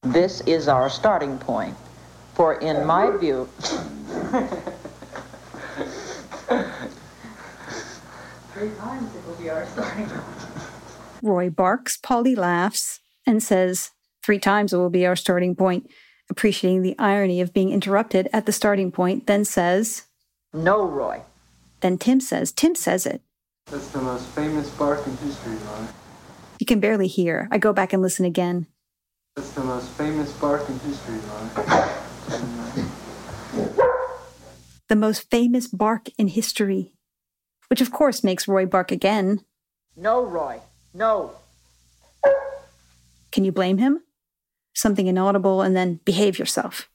This 0.02 0.42
is 0.42 0.68
our 0.68 0.90
starting 0.90 1.38
point. 1.38 1.76
For 2.34 2.56
in 2.56 2.86
my 2.86 3.16
view, 3.16 3.48
three 8.54 8.72
times 8.78 9.16
it 9.16 9.26
will 9.26 9.36
be 9.40 9.50
our 9.50 9.66
starting 9.68 10.08
point. 10.08 10.24
Roy 11.22 11.50
barks, 11.50 11.98
Pauli 11.98 12.36
laughs, 12.36 13.00
and 13.26 13.42
says, 13.42 13.92
Three 14.24 14.40
times 14.40 14.74
it 14.74 14.78
will 14.78 14.90
be 14.90 15.06
our 15.06 15.16
starting 15.16 15.56
point, 15.56 15.90
appreciating 16.30 16.82
the 16.82 16.96
irony 17.00 17.42
of 17.42 17.54
being 17.54 17.72
interrupted 17.72 18.28
at 18.34 18.46
the 18.46 18.52
starting 18.52 18.92
point, 18.92 19.28
then 19.28 19.46
says, 19.46 20.04
No, 20.54 20.86
Roy. 20.86 21.22
Then 21.82 21.98
Tim 21.98 22.20
says, 22.20 22.52
Tim 22.52 22.76
says 22.76 23.06
it. 23.06 23.22
That's 23.72 23.88
the 23.90 24.02
most 24.02 24.28
famous 24.28 24.70
bark 24.72 25.06
in 25.08 25.18
history, 25.18 25.54
Roy. 25.54 25.88
You 26.60 26.66
can 26.66 26.80
barely 26.80 27.08
hear. 27.08 27.48
I 27.52 27.58
go 27.58 27.74
back 27.74 27.94
and 27.94 28.02
listen 28.02 28.26
again. 28.26 28.68
That's 29.36 29.52
the 29.52 29.64
most 29.64 29.90
famous 29.92 30.32
bark 30.34 30.70
in 30.70 30.80
history, 30.80 31.16
Roy. 31.16 31.86
The 34.88 34.96
most 34.96 35.32
famous 35.32 35.68
bark 35.68 36.10
in 36.20 36.28
history. 36.28 36.94
Which, 37.70 37.82
of 37.82 37.92
course, 37.92 38.24
makes 38.24 38.48
Roy 38.48 38.68
bark 38.68 38.92
again. 38.92 39.42
No, 39.98 40.24
Roy. 40.24 40.62
No. 40.94 41.32
Can 43.32 43.44
you 43.46 43.52
blame 43.52 43.80
him? 43.80 44.04
Something 44.76 45.08
inaudible 45.08 45.64
and 45.64 45.76
then 45.76 46.02
behave 46.06 46.38
yourself. 46.38 46.88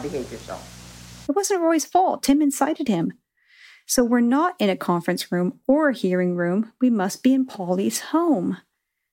Behave 0.00 0.30
yourself. 0.30 1.26
It 1.28 1.34
wasn't 1.34 1.62
Roy's 1.62 1.84
fault. 1.84 2.22
Tim 2.22 2.40
incited 2.40 2.86
him. 2.86 3.12
So 3.88 4.02
we're 4.02 4.20
not 4.20 4.56
in 4.58 4.68
a 4.68 4.76
conference 4.76 5.30
room 5.30 5.60
or 5.68 5.90
a 5.90 5.94
hearing 5.94 6.34
room. 6.34 6.72
We 6.80 6.90
must 6.90 7.22
be 7.22 7.32
in 7.32 7.46
Pauli's 7.46 8.00
home. 8.00 8.58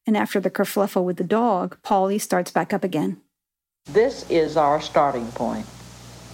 And 0.07 0.17
after 0.17 0.39
the 0.39 0.49
kerfluffle 0.49 1.03
with 1.03 1.17
the 1.17 1.23
dog, 1.23 1.77
Pauli 1.83 2.17
starts 2.17 2.49
back 2.49 2.73
up 2.73 2.83
again. 2.83 3.21
This 3.85 4.27
is 4.31 4.57
our 4.57 4.81
starting 4.81 5.27
point. 5.33 5.67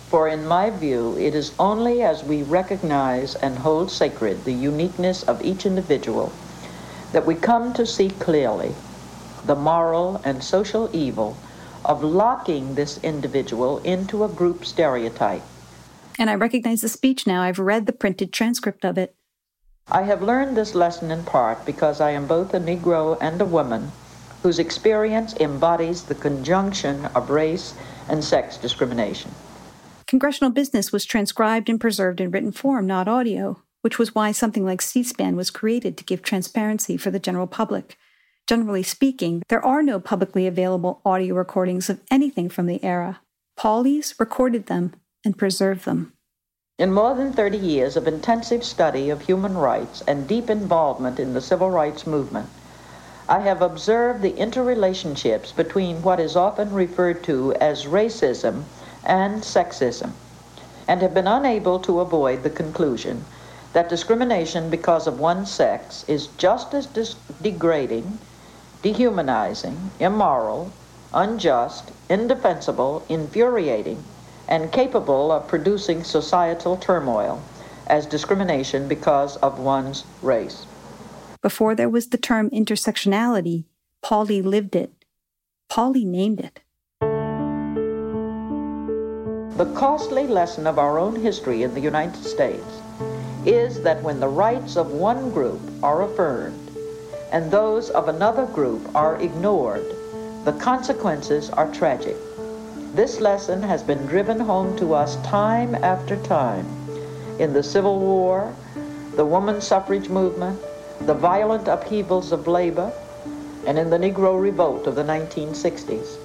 For 0.08 0.30
in 0.30 0.48
my 0.48 0.70
view, 0.70 1.18
it 1.18 1.36
is 1.36 1.54
only 1.60 2.02
as 2.02 2.24
we 2.24 2.44
recognize 2.44 3.36
and 3.36 3.58
hold 3.58 3.92
sacred 3.92 4.46
the 4.46 4.54
uniqueness 4.54 5.24
of 5.24 5.44
each 5.44 5.66
individual 5.66 6.32
that 7.12 7.26
we 7.26 7.36
come 7.36 7.74
to 7.74 7.86
see 7.86 8.10
clearly 8.10 8.74
the 9.46 9.56
moral 9.56 10.22
and 10.24 10.42
social 10.42 10.90
evil 10.94 11.36
of 11.84 12.04
locking 12.04 12.76
this 12.76 13.04
individual 13.04 13.80
into 13.80 14.24
a 14.24 14.30
group 14.30 14.64
stereotype. 14.64 15.44
And 16.20 16.30
I 16.30 16.36
recognize 16.36 16.82
the 16.82 16.90
speech 16.90 17.26
now. 17.26 17.42
I've 17.42 17.60
read 17.60 17.86
the 17.86 17.94
printed 17.94 18.34
transcript 18.34 18.84
of 18.84 18.98
it. 18.98 19.16
I 19.88 20.04
have 20.04 20.22
learned 20.22 20.56
this 20.56 20.76
lesson 20.76 21.12
in 21.12 21.24
part 21.24 21.66
because 21.66 22.02
I 22.02 22.12
am 22.12 22.28
both 22.28 22.54
a 22.54 22.60
Negro 22.60 23.18
and 23.22 23.40
a 23.42 23.46
woman 23.46 23.90
whose 24.44 24.60
experience 24.60 25.34
embodies 25.38 26.04
the 26.04 26.16
conjunction 26.16 27.06
of 27.16 27.30
race 27.30 27.74
and 28.10 28.22
sex 28.22 28.58
discrimination. 28.58 29.32
Congressional 30.08 30.52
business 30.52 30.92
was 30.92 31.06
transcribed 31.06 31.70
and 31.70 31.80
preserved 31.80 32.20
in 32.20 32.32
written 32.32 32.52
form, 32.52 32.86
not 32.86 33.08
audio, 33.08 33.64
which 33.82 33.98
was 33.98 34.14
why 34.14 34.34
something 34.34 34.66
like 34.66 34.82
C 34.82 35.04
SPAN 35.04 35.38
was 35.38 35.50
created 35.50 35.98
to 35.98 36.04
give 36.04 36.22
transparency 36.22 36.98
for 36.98 37.12
the 37.12 37.20
general 37.20 37.48
public. 37.48 37.98
Generally 38.46 38.84
speaking, 38.84 39.42
there 39.48 39.64
are 39.64 39.82
no 39.82 40.02
publicly 40.02 40.48
available 40.48 41.02
audio 41.06 41.34
recordings 41.36 41.90
of 41.90 42.02
anything 42.12 42.50
from 42.50 42.66
the 42.66 42.84
era. 42.84 43.22
Pauli's 43.56 44.16
recorded 44.20 44.66
them 44.66 44.94
and 45.26 45.38
preserved 45.38 45.86
them. 45.86 46.14
In 46.78 46.94
more 46.94 47.14
than 47.14 47.34
30 47.34 47.58
years 47.58 47.98
of 47.98 48.08
intensive 48.08 48.64
study 48.64 49.10
of 49.10 49.24
human 49.24 49.58
rights 49.58 50.02
and 50.08 50.28
deep 50.28 50.50
involvement 50.50 51.20
in 51.20 51.34
the 51.34 51.42
civil 51.42 51.70
rights 51.70 52.08
movement, 52.08 52.48
I 53.28 53.40
have 53.40 53.62
observed 53.62 54.22
the 54.22 54.32
interrelationships 54.32 55.56
between 55.56 56.02
what 56.02 56.20
is 56.20 56.36
often 56.36 56.74
referred 56.74 57.22
to 57.26 57.54
as 57.56 57.86
racism 57.86 58.64
and 59.04 59.44
sexism, 59.44 60.14
and 60.88 61.02
have 61.02 61.14
been 61.14 61.28
unable 61.28 61.80
to 61.80 62.00
avoid 62.00 62.44
the 62.44 62.50
conclusion 62.50 63.26
that 63.74 63.90
discrimination 63.90 64.70
because 64.70 65.06
of 65.06 65.20
one's 65.20 65.52
sex 65.52 66.04
is 66.08 66.28
just 66.38 66.74
as 66.74 66.88
dis- 66.88 67.16
degrading, 67.42 68.18
dehumanizing, 68.82 69.92
immoral, 70.00 70.72
unjust, 71.14 71.92
indefensible, 72.10 73.04
infuriating, 73.10 74.04
and 74.50 74.72
capable 74.72 75.32
of 75.32 75.48
producing 75.48 76.04
societal 76.04 76.76
turmoil 76.76 77.42
as 77.88 78.06
discrimination 78.06 78.88
because 78.88 79.38
of 79.38 79.60
one's 79.60 80.04
race. 80.22 80.66
Before 81.42 81.76
there 81.76 81.88
was 81.88 82.08
the 82.10 82.18
term 82.18 82.50
intersectionality, 82.50 83.64
Pauli 84.02 84.42
lived 84.42 84.76
it. 84.76 84.92
Pauli 85.70 86.04
named 86.04 86.42
it. 86.42 86.60
The 89.58 89.72
costly 89.76 90.26
lesson 90.26 90.68
of 90.68 90.80
our 90.80 90.98
own 90.98 91.16
history 91.16 91.64
in 91.64 91.74
the 91.74 91.82
United 91.82 92.24
States 92.24 92.82
is 93.46 93.82
that 93.84 94.02
when 94.02 94.20
the 94.20 94.28
rights 94.28 94.76
of 94.76 94.92
one 94.92 95.32
group 95.32 95.62
are 95.84 96.04
affirmed 96.04 96.72
and 97.32 97.52
those 97.52 97.90
of 97.92 98.10
another 98.10 98.46
group 98.48 98.82
are 98.96 99.22
ignored, 99.22 99.86
the 100.46 100.54
consequences 100.54 101.50
are 101.52 101.72
tragic. 101.72 102.16
This 102.94 103.22
lesson 103.22 103.62
has 103.62 103.84
been 103.84 104.06
driven 104.08 104.40
home 104.40 104.76
to 104.78 104.94
us 104.96 105.16
time 105.18 105.76
after 105.76 106.16
time 106.24 106.66
in 107.40 107.54
the 107.54 107.62
Civil 107.62 108.00
War, 108.00 108.54
the 109.16 109.26
woman 109.26 109.62
suffrage 109.62 110.10
movement, 110.10 110.60
the 111.02 111.14
violent 111.14 111.68
upheavals 111.68 112.32
of 112.32 112.48
labor, 112.48 112.92
and 113.68 113.78
in 113.78 113.90
the 113.90 113.98
Negro 113.98 114.42
Revolt 114.42 114.88
of 114.88 114.96
the 114.96 115.04
1960s. 115.04 116.18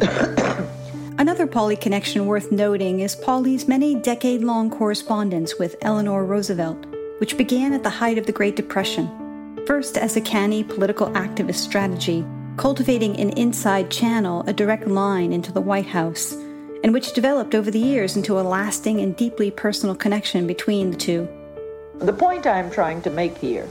Another 1.18 1.46
Pauli 1.46 1.76
connection 1.76 2.26
worth 2.26 2.50
noting 2.50 3.00
is 3.00 3.14
Pauli's 3.14 3.68
many 3.68 3.94
decade 3.94 4.42
long 4.42 4.70
correspondence 4.70 5.58
with 5.58 5.76
Eleanor 5.82 6.24
Roosevelt, 6.24 6.84
which 7.18 7.38
began 7.38 7.72
at 7.72 7.82
the 7.84 7.90
height 7.90 8.18
of 8.18 8.26
the 8.26 8.32
Great 8.32 8.56
Depression, 8.56 9.08
first 9.66 9.96
as 9.96 10.16
a 10.16 10.20
canny 10.20 10.64
political 10.64 11.08
activist 11.10 11.56
strategy, 11.56 12.24
cultivating 12.60 13.18
an 13.18 13.30
inside 13.38 13.90
channel, 13.90 14.44
a 14.46 14.52
direct 14.52 14.86
line 14.86 15.32
into 15.32 15.50
the 15.50 15.62
White 15.62 15.86
House, 15.86 16.34
and 16.84 16.92
which 16.92 17.14
developed 17.14 17.54
over 17.54 17.70
the 17.70 17.78
years 17.78 18.16
into 18.16 18.38
a 18.38 18.42
lasting 18.42 19.00
and 19.00 19.16
deeply 19.16 19.50
personal 19.50 19.94
connection 19.94 20.46
between 20.46 20.90
the 20.90 20.96
two. 20.98 21.26
The 22.00 22.12
point 22.12 22.46
I'm 22.46 22.70
trying 22.70 23.00
to 23.00 23.08
make 23.08 23.38
here 23.38 23.66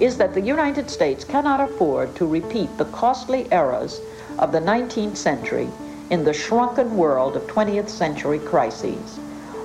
is 0.00 0.18
that 0.18 0.34
the 0.34 0.40
United 0.42 0.90
States 0.90 1.24
cannot 1.24 1.62
afford 1.62 2.14
to 2.16 2.26
repeat 2.26 2.68
the 2.76 2.84
costly 2.92 3.50
errors 3.50 4.02
of 4.38 4.52
the 4.52 4.60
19th 4.60 5.16
century 5.16 5.70
in 6.10 6.22
the 6.22 6.34
shrunken 6.34 6.98
world 6.98 7.36
of 7.36 7.46
20th 7.46 7.88
century 7.88 8.40
crises. 8.40 9.16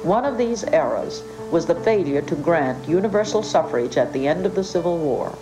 One 0.03 0.23
of 0.23 0.37
these 0.37 0.63
errors 0.63 1.23
was 1.51 1.65
the 1.65 1.81
failure 1.81 2.21
to 2.21 2.35
grant 2.35 2.87
universal 2.87 3.43
suffrage 3.43 3.97
at 3.97 4.13
the 4.13 4.25
end 4.25 4.45
of 4.45 4.55
the 4.55 4.63
Civil 4.63 4.97
War, 4.97 5.37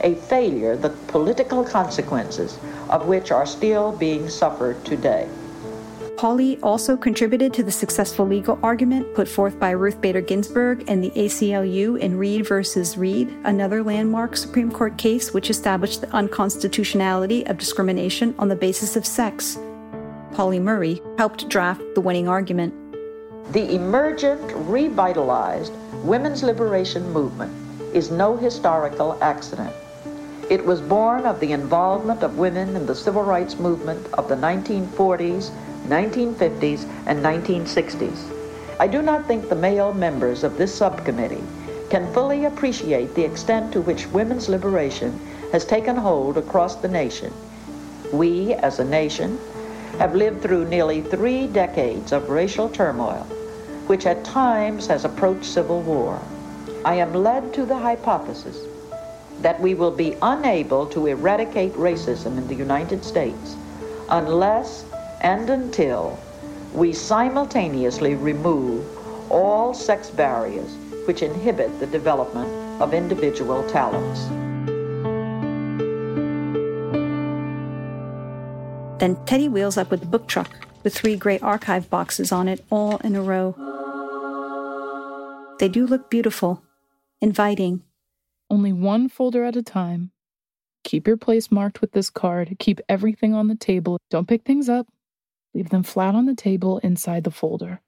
a 0.00 0.14
failure 0.14 0.76
the 0.76 0.90
political 1.08 1.64
consequences 1.64 2.58
of 2.88 3.06
which 3.06 3.30
are 3.30 3.46
still 3.46 3.92
being 3.96 4.28
suffered 4.28 4.84
today. 4.84 5.28
Pauli 6.16 6.58
also 6.62 6.96
contributed 6.96 7.52
to 7.52 7.62
the 7.62 7.70
successful 7.70 8.26
legal 8.26 8.58
argument 8.62 9.14
put 9.14 9.28
forth 9.28 9.60
by 9.60 9.70
Ruth 9.70 10.00
Bader 10.00 10.22
Ginsburg 10.22 10.84
and 10.88 11.04
the 11.04 11.10
ACLU 11.10 12.00
in 12.00 12.16
Reed 12.16 12.46
versus 12.46 12.96
Reed, 12.96 13.28
another 13.44 13.82
landmark 13.82 14.34
Supreme 14.34 14.72
Court 14.72 14.96
case 14.96 15.34
which 15.34 15.50
established 15.50 16.00
the 16.00 16.10
unconstitutionality 16.16 17.46
of 17.46 17.58
discrimination 17.58 18.34
on 18.38 18.48
the 18.48 18.56
basis 18.56 18.96
of 18.96 19.04
sex. 19.04 19.58
Pauli 20.32 20.58
Murray 20.58 21.02
helped 21.18 21.50
draft 21.50 21.82
the 21.94 22.00
winning 22.00 22.28
argument. 22.28 22.72
The 23.52 23.74
emergent, 23.74 24.40
revitalized 24.66 25.72
women's 26.02 26.42
liberation 26.42 27.10
movement 27.12 27.52
is 27.94 28.10
no 28.10 28.36
historical 28.38 29.22
accident. 29.22 29.74
It 30.48 30.64
was 30.64 30.80
born 30.80 31.26
of 31.26 31.40
the 31.40 31.50
involvement 31.50 32.22
of 32.22 32.38
women 32.38 32.76
in 32.76 32.86
the 32.86 32.94
civil 32.94 33.24
rights 33.24 33.58
movement 33.58 34.06
of 34.12 34.28
the 34.28 34.36
1940s, 34.36 35.50
1950s, 35.88 36.88
and 37.06 37.18
1960s. 37.20 38.30
I 38.78 38.86
do 38.86 39.02
not 39.02 39.26
think 39.26 39.48
the 39.48 39.56
male 39.56 39.92
members 39.92 40.44
of 40.44 40.56
this 40.56 40.72
subcommittee 40.72 41.42
can 41.90 42.12
fully 42.12 42.44
appreciate 42.44 43.12
the 43.16 43.24
extent 43.24 43.72
to 43.72 43.80
which 43.80 44.06
women's 44.12 44.48
liberation 44.48 45.18
has 45.50 45.64
taken 45.64 45.96
hold 45.96 46.38
across 46.38 46.76
the 46.76 46.86
nation. 46.86 47.32
We, 48.12 48.54
as 48.54 48.78
a 48.78 48.84
nation, 48.84 49.40
have 49.98 50.14
lived 50.14 50.42
through 50.42 50.68
nearly 50.68 51.02
three 51.02 51.48
decades 51.48 52.12
of 52.12 52.30
racial 52.30 52.68
turmoil, 52.68 53.26
which 53.88 54.06
at 54.06 54.22
times 54.22 54.86
has 54.86 55.04
approached 55.04 55.44
civil 55.44 55.82
war. 55.82 56.20
I 56.84 56.94
am 56.94 57.14
led 57.14 57.52
to 57.54 57.66
the 57.66 57.78
hypothesis 57.78 58.58
that 59.40 59.60
we 59.60 59.74
will 59.74 59.90
be 59.90 60.16
unable 60.22 60.86
to 60.86 61.06
eradicate 61.06 61.72
racism 61.74 62.38
in 62.38 62.46
the 62.48 62.54
United 62.54 63.04
States 63.04 63.56
unless 64.10 64.84
and 65.20 65.50
until 65.50 66.18
we 66.72 66.92
simultaneously 66.92 68.14
remove 68.14 68.84
all 69.30 69.74
sex 69.74 70.10
barriers 70.10 70.76
which 71.06 71.22
inhibit 71.22 71.78
the 71.80 71.86
development 71.86 72.48
of 72.80 72.94
individual 72.94 73.66
talents. 73.68 74.26
Then 78.98 79.16
Teddy 79.26 79.48
wheels 79.48 79.76
up 79.76 79.90
with 79.90 80.00
the 80.00 80.06
book 80.06 80.26
truck 80.26 80.50
with 80.82 80.94
three 80.94 81.16
gray 81.16 81.38
archive 81.40 81.90
boxes 81.90 82.32
on 82.32 82.48
it, 82.48 82.64
all 82.70 82.98
in 82.98 83.16
a 83.16 83.22
row. 83.22 83.54
They 85.58 85.68
do 85.68 85.86
look 85.86 86.10
beautiful, 86.10 86.62
inviting. 87.20 87.82
Only 88.50 88.72
one 88.72 89.08
folder 89.08 89.44
at 89.44 89.56
a 89.56 89.62
time. 89.62 90.12
Keep 90.84 91.06
your 91.06 91.16
place 91.16 91.50
marked 91.50 91.80
with 91.80 91.92
this 91.92 92.10
card. 92.10 92.56
Keep 92.58 92.80
everything 92.88 93.34
on 93.34 93.48
the 93.48 93.56
table. 93.56 93.98
Don't 94.10 94.28
pick 94.28 94.44
things 94.44 94.68
up. 94.68 94.86
Leave 95.52 95.70
them 95.70 95.82
flat 95.82 96.14
on 96.14 96.26
the 96.26 96.34
table 96.34 96.78
inside 96.78 97.24
the 97.24 97.30
folder. 97.30 97.80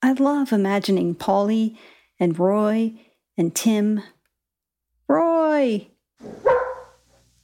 I 0.00 0.12
love 0.12 0.52
imagining 0.52 1.14
Pauli 1.14 1.78
and 2.18 2.38
Roy 2.38 2.94
and 3.36 3.54
Tim 3.54 4.02
Roy! 5.08 5.88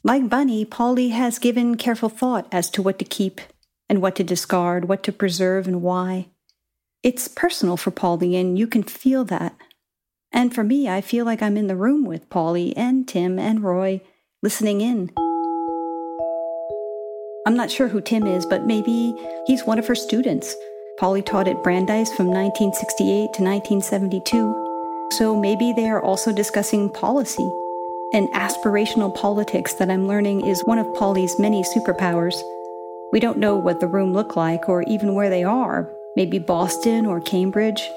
Like 0.03 0.29
Bunny, 0.29 0.65
Pauli 0.65 1.11
has 1.11 1.39
given 1.39 1.77
careful 1.77 2.09
thought 2.09 2.49
as 2.51 2.71
to 2.71 2.83
what 2.83 2.99
to 2.99 3.05
keep 3.05 3.41
and 3.89 4.01
what 4.01 4.17
to 4.17 4.25
discard, 4.25 4.89
what 4.89 5.03
to 5.03 5.13
preserve 5.13 5.67
and 5.67 5.83
why. 5.83 6.29
It's 7.03 7.29
personal 7.29 7.77
for 7.77 7.91
Pauli, 7.91 8.37
and 8.37 8.59
you 8.59 8.67
can 8.67 8.83
feel 8.83 9.25
that. 9.27 9.55
And 10.33 10.55
for 10.55 10.63
me, 10.63 10.89
I 10.89 11.01
feel 11.01 11.25
like 11.25 11.43
I'm 11.43 11.57
in 11.57 11.67
the 11.67 11.77
room 11.77 12.05
with 12.05 12.29
Pauli 12.31 12.77
and 12.77 13.09
Tim 13.09 13.39
and 13.39 13.63
Roy, 13.63 14.01
listening 14.43 14.81
in. 14.81 15.11
I'm 17.47 17.57
not 17.57 17.71
sure 17.71 17.89
who 17.89 18.01
Tim 18.01 18.27
is, 18.27 18.45
but 18.45 18.67
maybe 18.67 19.15
he's 19.47 19.65
one 19.65 19.79
of 19.79 19.87
her 19.87 19.95
students. 19.95 20.55
Pauli 20.99 21.23
taught 21.23 21.49
at 21.49 21.63
Brandeis 21.63 22.13
from 22.13 22.27
1968 22.27 23.07
to 23.07 23.43
1972, 23.43 25.09
so 25.13 25.35
maybe 25.35 25.73
they 25.73 25.89
are 25.89 26.03
also 26.03 26.33
discussing 26.33 26.91
policy. 26.91 27.51
And 28.13 28.29
aspirational 28.31 29.15
politics 29.15 29.75
that 29.75 29.91
I'm 29.91 30.09
learning 30.09 30.47
is 30.47 30.65
one 30.65 30.79
of 30.79 30.93
Pauli's 30.95 31.39
many 31.39 31.63
superpowers. 31.63 32.35
We 33.13 33.21
don't 33.21 33.39
know 33.39 33.57
what 33.57 33.81
the 33.81 33.87
room 33.87 34.13
looked 34.13 34.37
like 34.37 34.69
or 34.69 34.83
even 34.83 35.15
where 35.15 35.31
they 35.31 35.45
are, 35.45 35.91
maybe 36.17 36.39
Boston 36.39 37.07
or 37.07 37.21
Cambridge, 37.21 37.89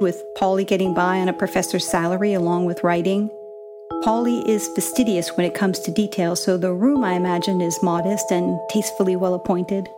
with 0.00 0.22
Pauli 0.34 0.64
getting 0.64 0.92
by 0.92 1.20
on 1.20 1.28
a 1.28 1.32
professor's 1.32 1.86
salary 1.86 2.34
along 2.34 2.66
with 2.66 2.84
writing. 2.84 3.30
Pauli 4.02 4.38
is 4.48 4.68
fastidious 4.74 5.36
when 5.36 5.46
it 5.46 5.54
comes 5.54 5.78
to 5.80 5.90
detail, 5.90 6.36
so 6.36 6.58
the 6.58 6.72
room 6.72 7.02
I 7.02 7.14
imagine 7.14 7.60
is 7.62 7.82
modest 7.82 8.30
and 8.30 8.58
tastefully 8.70 9.16
well 9.16 9.34
appointed. 9.34 9.88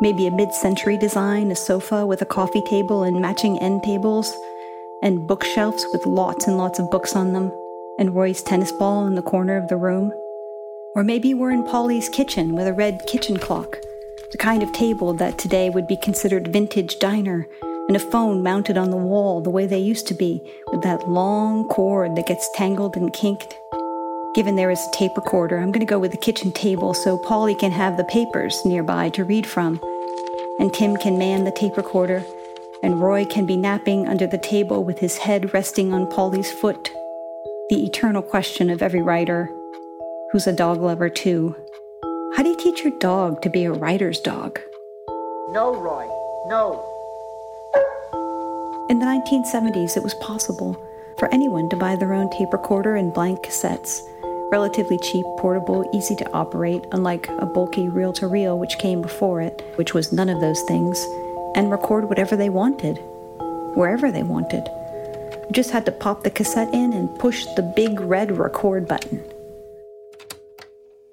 Maybe 0.00 0.26
a 0.26 0.30
mid 0.30 0.52
century 0.52 0.96
design, 0.96 1.50
a 1.50 1.56
sofa 1.56 2.06
with 2.06 2.22
a 2.22 2.26
coffee 2.26 2.62
table 2.62 3.02
and 3.02 3.20
matching 3.20 3.58
end 3.58 3.82
tables, 3.82 4.32
and 5.02 5.26
bookshelves 5.26 5.84
with 5.92 6.06
lots 6.06 6.46
and 6.46 6.56
lots 6.56 6.78
of 6.78 6.90
books 6.90 7.16
on 7.16 7.32
them, 7.32 7.50
and 7.98 8.14
Roy's 8.14 8.42
tennis 8.42 8.70
ball 8.72 9.06
in 9.06 9.16
the 9.16 9.22
corner 9.22 9.56
of 9.56 9.68
the 9.68 9.76
room. 9.76 10.12
Or 10.94 11.02
maybe 11.02 11.34
we're 11.34 11.50
in 11.50 11.64
Pauli's 11.64 12.08
kitchen 12.08 12.54
with 12.54 12.68
a 12.68 12.72
red 12.72 13.04
kitchen 13.06 13.38
clock, 13.38 13.78
the 14.30 14.38
kind 14.38 14.62
of 14.62 14.72
table 14.72 15.12
that 15.14 15.36
today 15.36 15.68
would 15.68 15.88
be 15.88 15.96
considered 15.96 16.48
vintage 16.48 16.98
diner 17.00 17.48
and 17.88 17.96
a 17.96 18.00
phone 18.00 18.42
mounted 18.42 18.76
on 18.76 18.90
the 18.90 18.96
wall 18.96 19.40
the 19.40 19.50
way 19.50 19.66
they 19.66 19.78
used 19.78 20.06
to 20.08 20.14
be, 20.14 20.42
with 20.72 20.82
that 20.82 21.08
long 21.08 21.64
cord 21.68 22.16
that 22.16 22.26
gets 22.26 22.50
tangled 22.54 22.96
and 22.96 23.12
kinked. 23.12 23.54
Given 24.34 24.56
there 24.56 24.70
is 24.70 24.80
a 24.80 24.96
tape 24.96 25.16
recorder, 25.16 25.56
I'm 25.58 25.72
going 25.72 25.86
to 25.86 25.86
go 25.86 25.98
with 25.98 26.10
the 26.10 26.16
kitchen 26.18 26.52
table 26.52 26.92
so 26.92 27.16
Pauli 27.16 27.54
can 27.54 27.72
have 27.72 27.96
the 27.96 28.04
papers 28.04 28.60
nearby 28.64 29.08
to 29.10 29.24
read 29.24 29.46
from, 29.46 29.80
and 30.58 30.72
Tim 30.74 30.96
can 30.96 31.18
man 31.18 31.44
the 31.44 31.52
tape 31.52 31.76
recorder, 31.76 32.22
and 32.82 33.00
Roy 33.00 33.24
can 33.24 33.46
be 33.46 33.56
napping 33.56 34.06
under 34.06 34.26
the 34.26 34.38
table 34.38 34.84
with 34.84 34.98
his 34.98 35.16
head 35.16 35.54
resting 35.54 35.94
on 35.94 36.10
Pauli's 36.10 36.52
foot. 36.52 36.90
The 37.70 37.84
eternal 37.84 38.22
question 38.22 38.68
of 38.68 38.82
every 38.82 39.02
writer 39.02 39.50
who's 40.32 40.46
a 40.46 40.52
dog 40.52 40.80
lover 40.80 41.08
too. 41.08 41.56
How 42.36 42.42
do 42.42 42.50
you 42.50 42.56
teach 42.56 42.84
your 42.84 42.98
dog 42.98 43.40
to 43.42 43.48
be 43.48 43.64
a 43.64 43.72
writer's 43.72 44.20
dog? 44.20 44.60
No, 45.48 45.74
Roy, 45.74 46.06
no. 46.46 46.95
In 48.88 49.00
the 49.00 49.06
1970s, 49.06 49.96
it 49.96 50.04
was 50.04 50.14
possible 50.14 50.80
for 51.18 51.26
anyone 51.34 51.68
to 51.70 51.76
buy 51.76 51.96
their 51.96 52.12
own 52.12 52.30
tape 52.30 52.52
recorder 52.52 52.94
and 52.94 53.12
blank 53.12 53.40
cassettes. 53.40 54.00
Relatively 54.52 54.96
cheap, 54.96 55.26
portable, 55.38 55.90
easy 55.92 56.14
to 56.14 56.32
operate, 56.32 56.84
unlike 56.92 57.28
a 57.28 57.46
bulky 57.46 57.88
reel 57.88 58.12
to 58.12 58.28
reel 58.28 58.60
which 58.60 58.78
came 58.78 59.02
before 59.02 59.40
it, 59.40 59.72
which 59.74 59.92
was 59.92 60.12
none 60.12 60.28
of 60.28 60.40
those 60.40 60.62
things, 60.68 61.04
and 61.56 61.72
record 61.72 62.08
whatever 62.08 62.36
they 62.36 62.48
wanted, 62.48 62.98
wherever 63.74 64.12
they 64.12 64.22
wanted. 64.22 64.68
You 64.68 65.50
just 65.50 65.72
had 65.72 65.84
to 65.86 65.92
pop 65.92 66.22
the 66.22 66.30
cassette 66.30 66.72
in 66.72 66.92
and 66.92 67.18
push 67.18 67.44
the 67.56 67.72
big 67.74 67.98
red 67.98 68.38
record 68.38 68.86
button. 68.86 69.20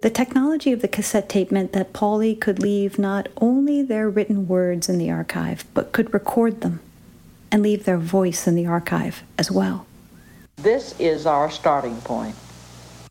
The 0.03 0.11
technology 0.11 0.73
of 0.73 0.83
the 0.83 0.87
cassette 0.87 1.27
tape 1.27 1.51
meant 1.51 1.71
that 1.71 1.91
Pauli 1.91 2.35
could 2.35 2.59
leave 2.59 2.99
not 2.99 3.29
only 3.37 3.81
their 3.81 4.11
written 4.11 4.47
words 4.47 4.89
in 4.89 4.99
the 4.99 5.09
archive, 5.09 5.65
but 5.73 5.91
could 5.91 6.13
record 6.13 6.61
them 6.61 6.79
and 7.53 7.61
leave 7.61 7.85
their 7.85 7.99
voice 7.99 8.47
in 8.47 8.55
the 8.55 8.65
archive 8.65 9.23
as 9.37 9.51
well. 9.51 9.85
This 10.55 10.99
is 10.99 11.27
our 11.27 11.51
starting 11.51 11.97
point. 12.01 12.35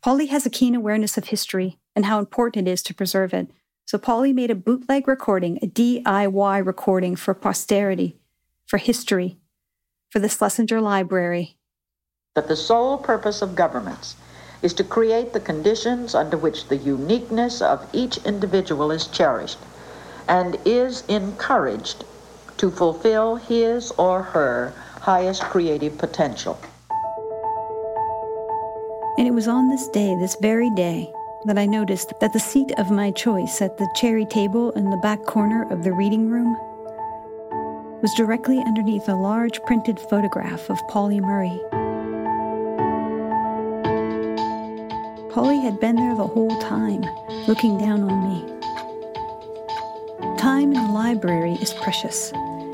Pauli 0.01 0.25
has 0.25 0.45
a 0.45 0.49
keen 0.49 0.75
awareness 0.75 1.17
of 1.17 1.29
history 1.29 1.79
and 1.95 2.05
how 2.05 2.19
important 2.19 2.67
it 2.67 2.71
is 2.71 2.83
to 2.83 2.93
preserve 2.93 3.33
it. 3.33 3.49
So 3.85 3.97
Pauli 3.97 4.33
made 4.33 4.51
a 4.51 4.55
bootleg 4.55 5.07
recording, 5.07 5.59
a 5.61 5.67
DIY 5.67 6.65
recording 6.65 7.15
for 7.15 7.33
posterity, 7.33 8.17
for 8.65 8.77
history, 8.77 9.37
for 10.09 10.19
the 10.19 10.27
Schlesinger 10.27 10.81
Library. 10.81 11.55
That 12.35 12.49
the 12.49 12.57
sole 12.57 12.97
purpose 12.97 13.41
of 13.41 13.55
governments 13.55 14.17
is 14.61 14.73
to 14.73 14.83
create 14.83 15.31
the 15.31 15.39
conditions 15.39 16.15
under 16.15 16.35
which 16.35 16.67
the 16.67 16.77
uniqueness 16.77 17.61
of 17.61 17.87
each 17.93 18.17
individual 18.25 18.91
is 18.91 19.07
cherished 19.07 19.59
and 20.27 20.57
is 20.65 21.03
encouraged 21.07 22.03
to 22.57 22.71
fulfill 22.71 23.35
his 23.35 23.91
or 23.91 24.21
her 24.21 24.73
highest 25.01 25.41
creative 25.43 25.97
potential. 25.97 26.59
And 29.17 29.27
it 29.27 29.31
was 29.31 29.47
on 29.47 29.69
this 29.69 29.87
day, 29.89 30.15
this 30.19 30.35
very 30.41 30.69
day, 30.71 31.11
that 31.45 31.57
I 31.57 31.65
noticed 31.65 32.13
that 32.19 32.33
the 32.33 32.39
seat 32.39 32.71
of 32.77 32.89
my 32.89 33.11
choice 33.11 33.61
at 33.61 33.77
the 33.77 33.87
cherry 33.95 34.25
table 34.25 34.71
in 34.71 34.89
the 34.89 34.97
back 34.97 35.23
corner 35.25 35.69
of 35.71 35.83
the 35.83 35.91
reading 35.91 36.29
room 36.29 36.57
was 38.01 38.13
directly 38.15 38.59
underneath 38.59 39.07
a 39.07 39.15
large 39.15 39.61
printed 39.63 39.99
photograph 39.99 40.69
of 40.69 40.77
Pauli 40.89 41.19
Murray. 41.19 41.59
Pauli 45.31 45.59
had 45.59 45.79
been 45.79 45.95
there 45.95 46.15
the 46.15 46.27
whole 46.27 46.59
time, 46.59 47.03
looking 47.47 47.77
down 47.77 48.03
on 48.03 48.29
me. 48.29 48.62
Time 50.37 50.73
in 50.73 50.87
the 50.87 50.93
library 50.93 51.53
is 51.61 51.73
precious. 51.73 52.31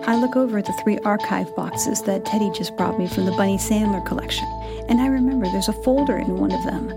I 0.07 0.19
look 0.19 0.35
over 0.35 0.57
at 0.57 0.65
the 0.65 0.79
three 0.83 0.97
archive 0.99 1.55
boxes 1.55 2.01
that 2.03 2.25
Teddy 2.25 2.51
just 2.51 2.75
brought 2.77 2.97
me 2.97 3.07
from 3.07 3.25
the 3.25 3.31
Bunny 3.31 3.57
Sandler 3.57 4.05
collection, 4.05 4.47
and 4.87 4.99
I 5.01 5.07
remember 5.07 5.45
there's 5.45 5.67
a 5.67 5.73
folder 5.83 6.17
in 6.17 6.37
one 6.37 6.51
of 6.51 6.63
them 6.63 6.89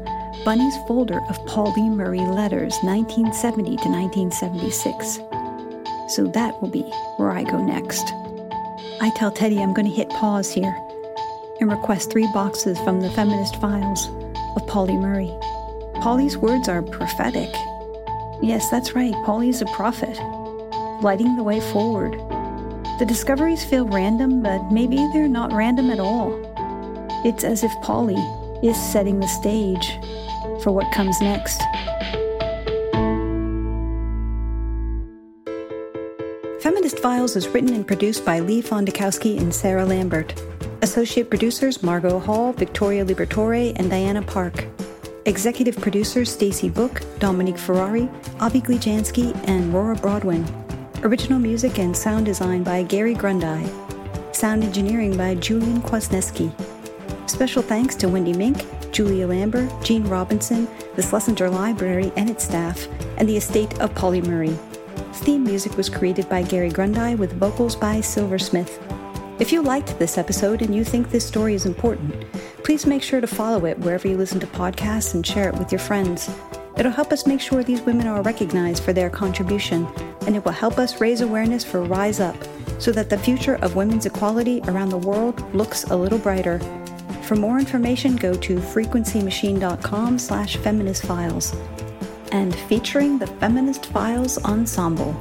Bunny's 0.45 0.77
folder 0.89 1.21
of 1.29 1.47
Pauli 1.47 1.89
Murray 1.89 2.19
letters, 2.19 2.77
1970 2.83 3.77
to 3.77 3.89
1976. 3.89 5.21
So 6.09 6.27
that 6.35 6.61
will 6.61 6.69
be 6.69 6.83
where 7.17 7.31
I 7.31 7.45
go 7.45 7.65
next. 7.65 8.03
I 9.01 9.13
tell 9.15 9.31
Teddy 9.31 9.61
I'm 9.61 9.73
going 9.73 9.87
to 9.87 9.95
hit 9.95 10.09
pause 10.11 10.51
here 10.51 10.77
and 11.61 11.71
request 11.71 12.11
three 12.11 12.29
boxes 12.35 12.77
from 12.81 13.01
the 13.01 13.11
feminist 13.11 13.55
files 13.61 14.09
of 14.57 14.67
Pauli 14.67 14.97
Murray. 14.97 15.33
Pauli's 16.01 16.37
words 16.37 16.69
are 16.69 16.83
prophetic. 16.83 17.51
Yes, 18.43 18.69
that's 18.69 18.97
right, 18.97 19.15
Pauli's 19.25 19.63
a 19.63 19.67
prophet, 19.67 20.19
lighting 21.03 21.37
the 21.37 21.43
way 21.43 21.61
forward. 21.61 22.13
The 22.99 23.07
discoveries 23.07 23.65
feel 23.65 23.87
random, 23.87 24.43
but 24.43 24.71
maybe 24.71 24.97
they're 25.13 25.29
not 25.29 25.53
random 25.53 25.91
at 25.91 25.99
all. 25.99 26.31
It's 27.25 27.45
as 27.45 27.65
if 27.65 27.73
Pauli 27.83 28.17
is 28.63 28.77
setting 28.77 29.19
the 29.19 29.27
stage 29.27 29.99
for 30.63 30.71
what 30.71 30.93
comes 30.93 31.21
next. 31.21 31.61
Feminist 36.63 37.01
Files 37.01 37.35
is 37.35 37.49
written 37.49 37.75
and 37.75 37.87
produced 37.87 38.25
by 38.25 38.39
Leigh 38.39 38.63
Fondakowski 38.63 39.41
and 39.41 39.53
Sarah 39.53 39.85
Lambert. 39.85 40.41
Associate 40.83 41.29
producers 41.29 41.83
Margo 41.83 42.21
Hall, 42.21 42.53
Victoria 42.53 43.05
Libertore, 43.05 43.73
and 43.77 43.91
Diana 43.91 44.23
Park. 44.23 44.67
Executive 45.27 45.77
producers 45.77 46.31
Stacey 46.31 46.69
Book, 46.69 47.03
Dominique 47.19 47.59
Ferrari, 47.59 48.09
Avi 48.41 48.61
Glijansky, 48.61 49.37
and 49.49 49.73
Rora 49.73 49.97
Brodwin. 49.97 50.62
Original 51.05 51.41
music 51.41 51.81
and 51.81 51.97
sound 51.97 52.27
design 52.27 52.63
by 52.63 52.85
Gary 52.85 53.13
Grundei. 53.13 53.67
Sound 54.33 54.63
engineering 54.63 55.17
by 55.17 55.35
Julian 55.35 55.83
Kwasneski. 55.83 56.53
Special 57.29 57.61
thanks 57.61 57.97
to 57.97 58.09
Wendy 58.09 58.33
Mink, 58.33 58.65
Julia 58.93 59.27
Lambert, 59.27 59.69
Jean 59.83 60.05
Robinson, 60.05 60.69
the 60.95 61.03
Schlesinger 61.03 61.51
Library 61.51 62.13
and 62.17 62.31
its 62.31 62.45
staff, 62.45 62.87
and 63.17 63.29
the 63.29 63.37
estate 63.37 63.81
of 63.81 63.93
Pauli 63.97 64.23
Murray. 64.23 64.57
Theme 65.15 65.43
music 65.43 65.77
was 65.77 65.89
created 65.89 66.29
by 66.29 66.45
Gary 66.45 66.71
Grundei 66.71 67.19
with 67.19 67.33
vocals 67.33 67.75
by 67.75 68.01
Silversmith. 68.01 68.81
If 69.41 69.51
you 69.51 69.61
liked 69.61 69.99
this 69.99 70.19
episode 70.19 70.63
and 70.63 70.73
you 70.73 70.85
think 70.85 71.11
this 71.11 71.27
story 71.27 71.57
is 71.57 71.67
important, 71.67 72.15
please 72.63 72.87
make 72.87 73.03
sure 73.03 73.21
to 73.21 73.27
follow 73.27 73.67
it 73.67 73.77
wherever 73.81 74.07
you 74.07 74.17
listen 74.17 74.39
to 74.39 74.47
podcasts 74.47 75.15
and 75.15 75.27
share 75.27 75.49
it 75.49 75.57
with 75.57 75.73
your 75.73 75.81
friends. 75.81 76.31
It'll 76.77 76.93
help 76.93 77.13
us 77.13 77.27
make 77.27 77.41
sure 77.41 77.65
these 77.65 77.83
women 77.83 78.07
are 78.07 78.23
recognized 78.23 78.85
for 78.85 78.93
their 78.93 79.11
contribution, 79.11 79.87
and 80.27 80.37
it 80.37 80.45
will 80.45 80.53
help 80.53 80.79
us 80.79 81.01
raise 81.01 81.21
awareness 81.21 81.65
for 81.65 81.83
Rise 81.83 82.21
Up 82.21 82.37
so 82.79 82.93
that 82.93 83.11
the 83.11 83.19
future 83.19 83.57
of 83.57 83.77
women's 83.77 84.07
equality 84.07 84.61
around 84.69 84.89
the 84.89 84.99
world 84.99 85.55
looks 85.55 85.85
a 85.85 85.97
little 85.97 86.19
brighter. 86.19 86.59
For 87.23 87.37
more 87.37 87.59
information, 87.59 88.17
go 88.17 88.35
to 88.35 88.57
frequencymachine.com 88.57 90.19
slash 90.19 90.57
feministfiles 90.57 91.55
and 92.33 92.55
featuring 92.55 93.19
the 93.19 93.27
Feminist 93.27 93.87
Files 93.87 94.39
Ensemble. 94.45 95.15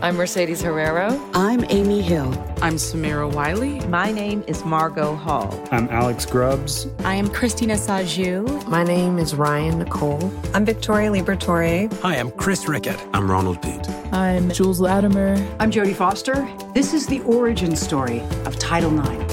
I'm 0.00 0.16
Mercedes 0.16 0.62
Herrero. 0.62 1.20
I'm 1.34 1.64
Amy 1.70 2.00
Hill. 2.00 2.32
I'm 2.62 2.74
Samira 2.74 3.32
Wiley. 3.32 3.80
My 3.88 4.12
name 4.12 4.44
is 4.46 4.64
Margo 4.64 5.16
Hall. 5.16 5.52
I'm 5.72 5.88
Alex 5.88 6.24
Grubbs. 6.24 6.86
I 7.00 7.14
am 7.16 7.28
Christina 7.28 7.74
Sajous. 7.74 8.64
My 8.68 8.84
name 8.84 9.18
is 9.18 9.34
Ryan 9.34 9.80
Nicole. 9.80 10.32
I'm 10.54 10.64
Victoria 10.64 11.10
Libertore. 11.10 11.92
Hi, 12.02 12.14
I'm 12.16 12.30
Chris 12.30 12.68
Rickett. 12.68 13.00
I'm 13.12 13.28
Ronald 13.28 13.60
Peet. 13.60 13.88
I'm 14.12 14.50
Jules 14.52 14.80
Latimer. 14.80 15.34
I'm 15.58 15.72
Jodie 15.72 15.96
Foster. 15.96 16.48
This 16.74 16.94
is 16.94 17.08
the 17.08 17.20
origin 17.22 17.74
story 17.74 18.20
of 18.46 18.56
Title 18.58 18.96
IX. 19.00 19.27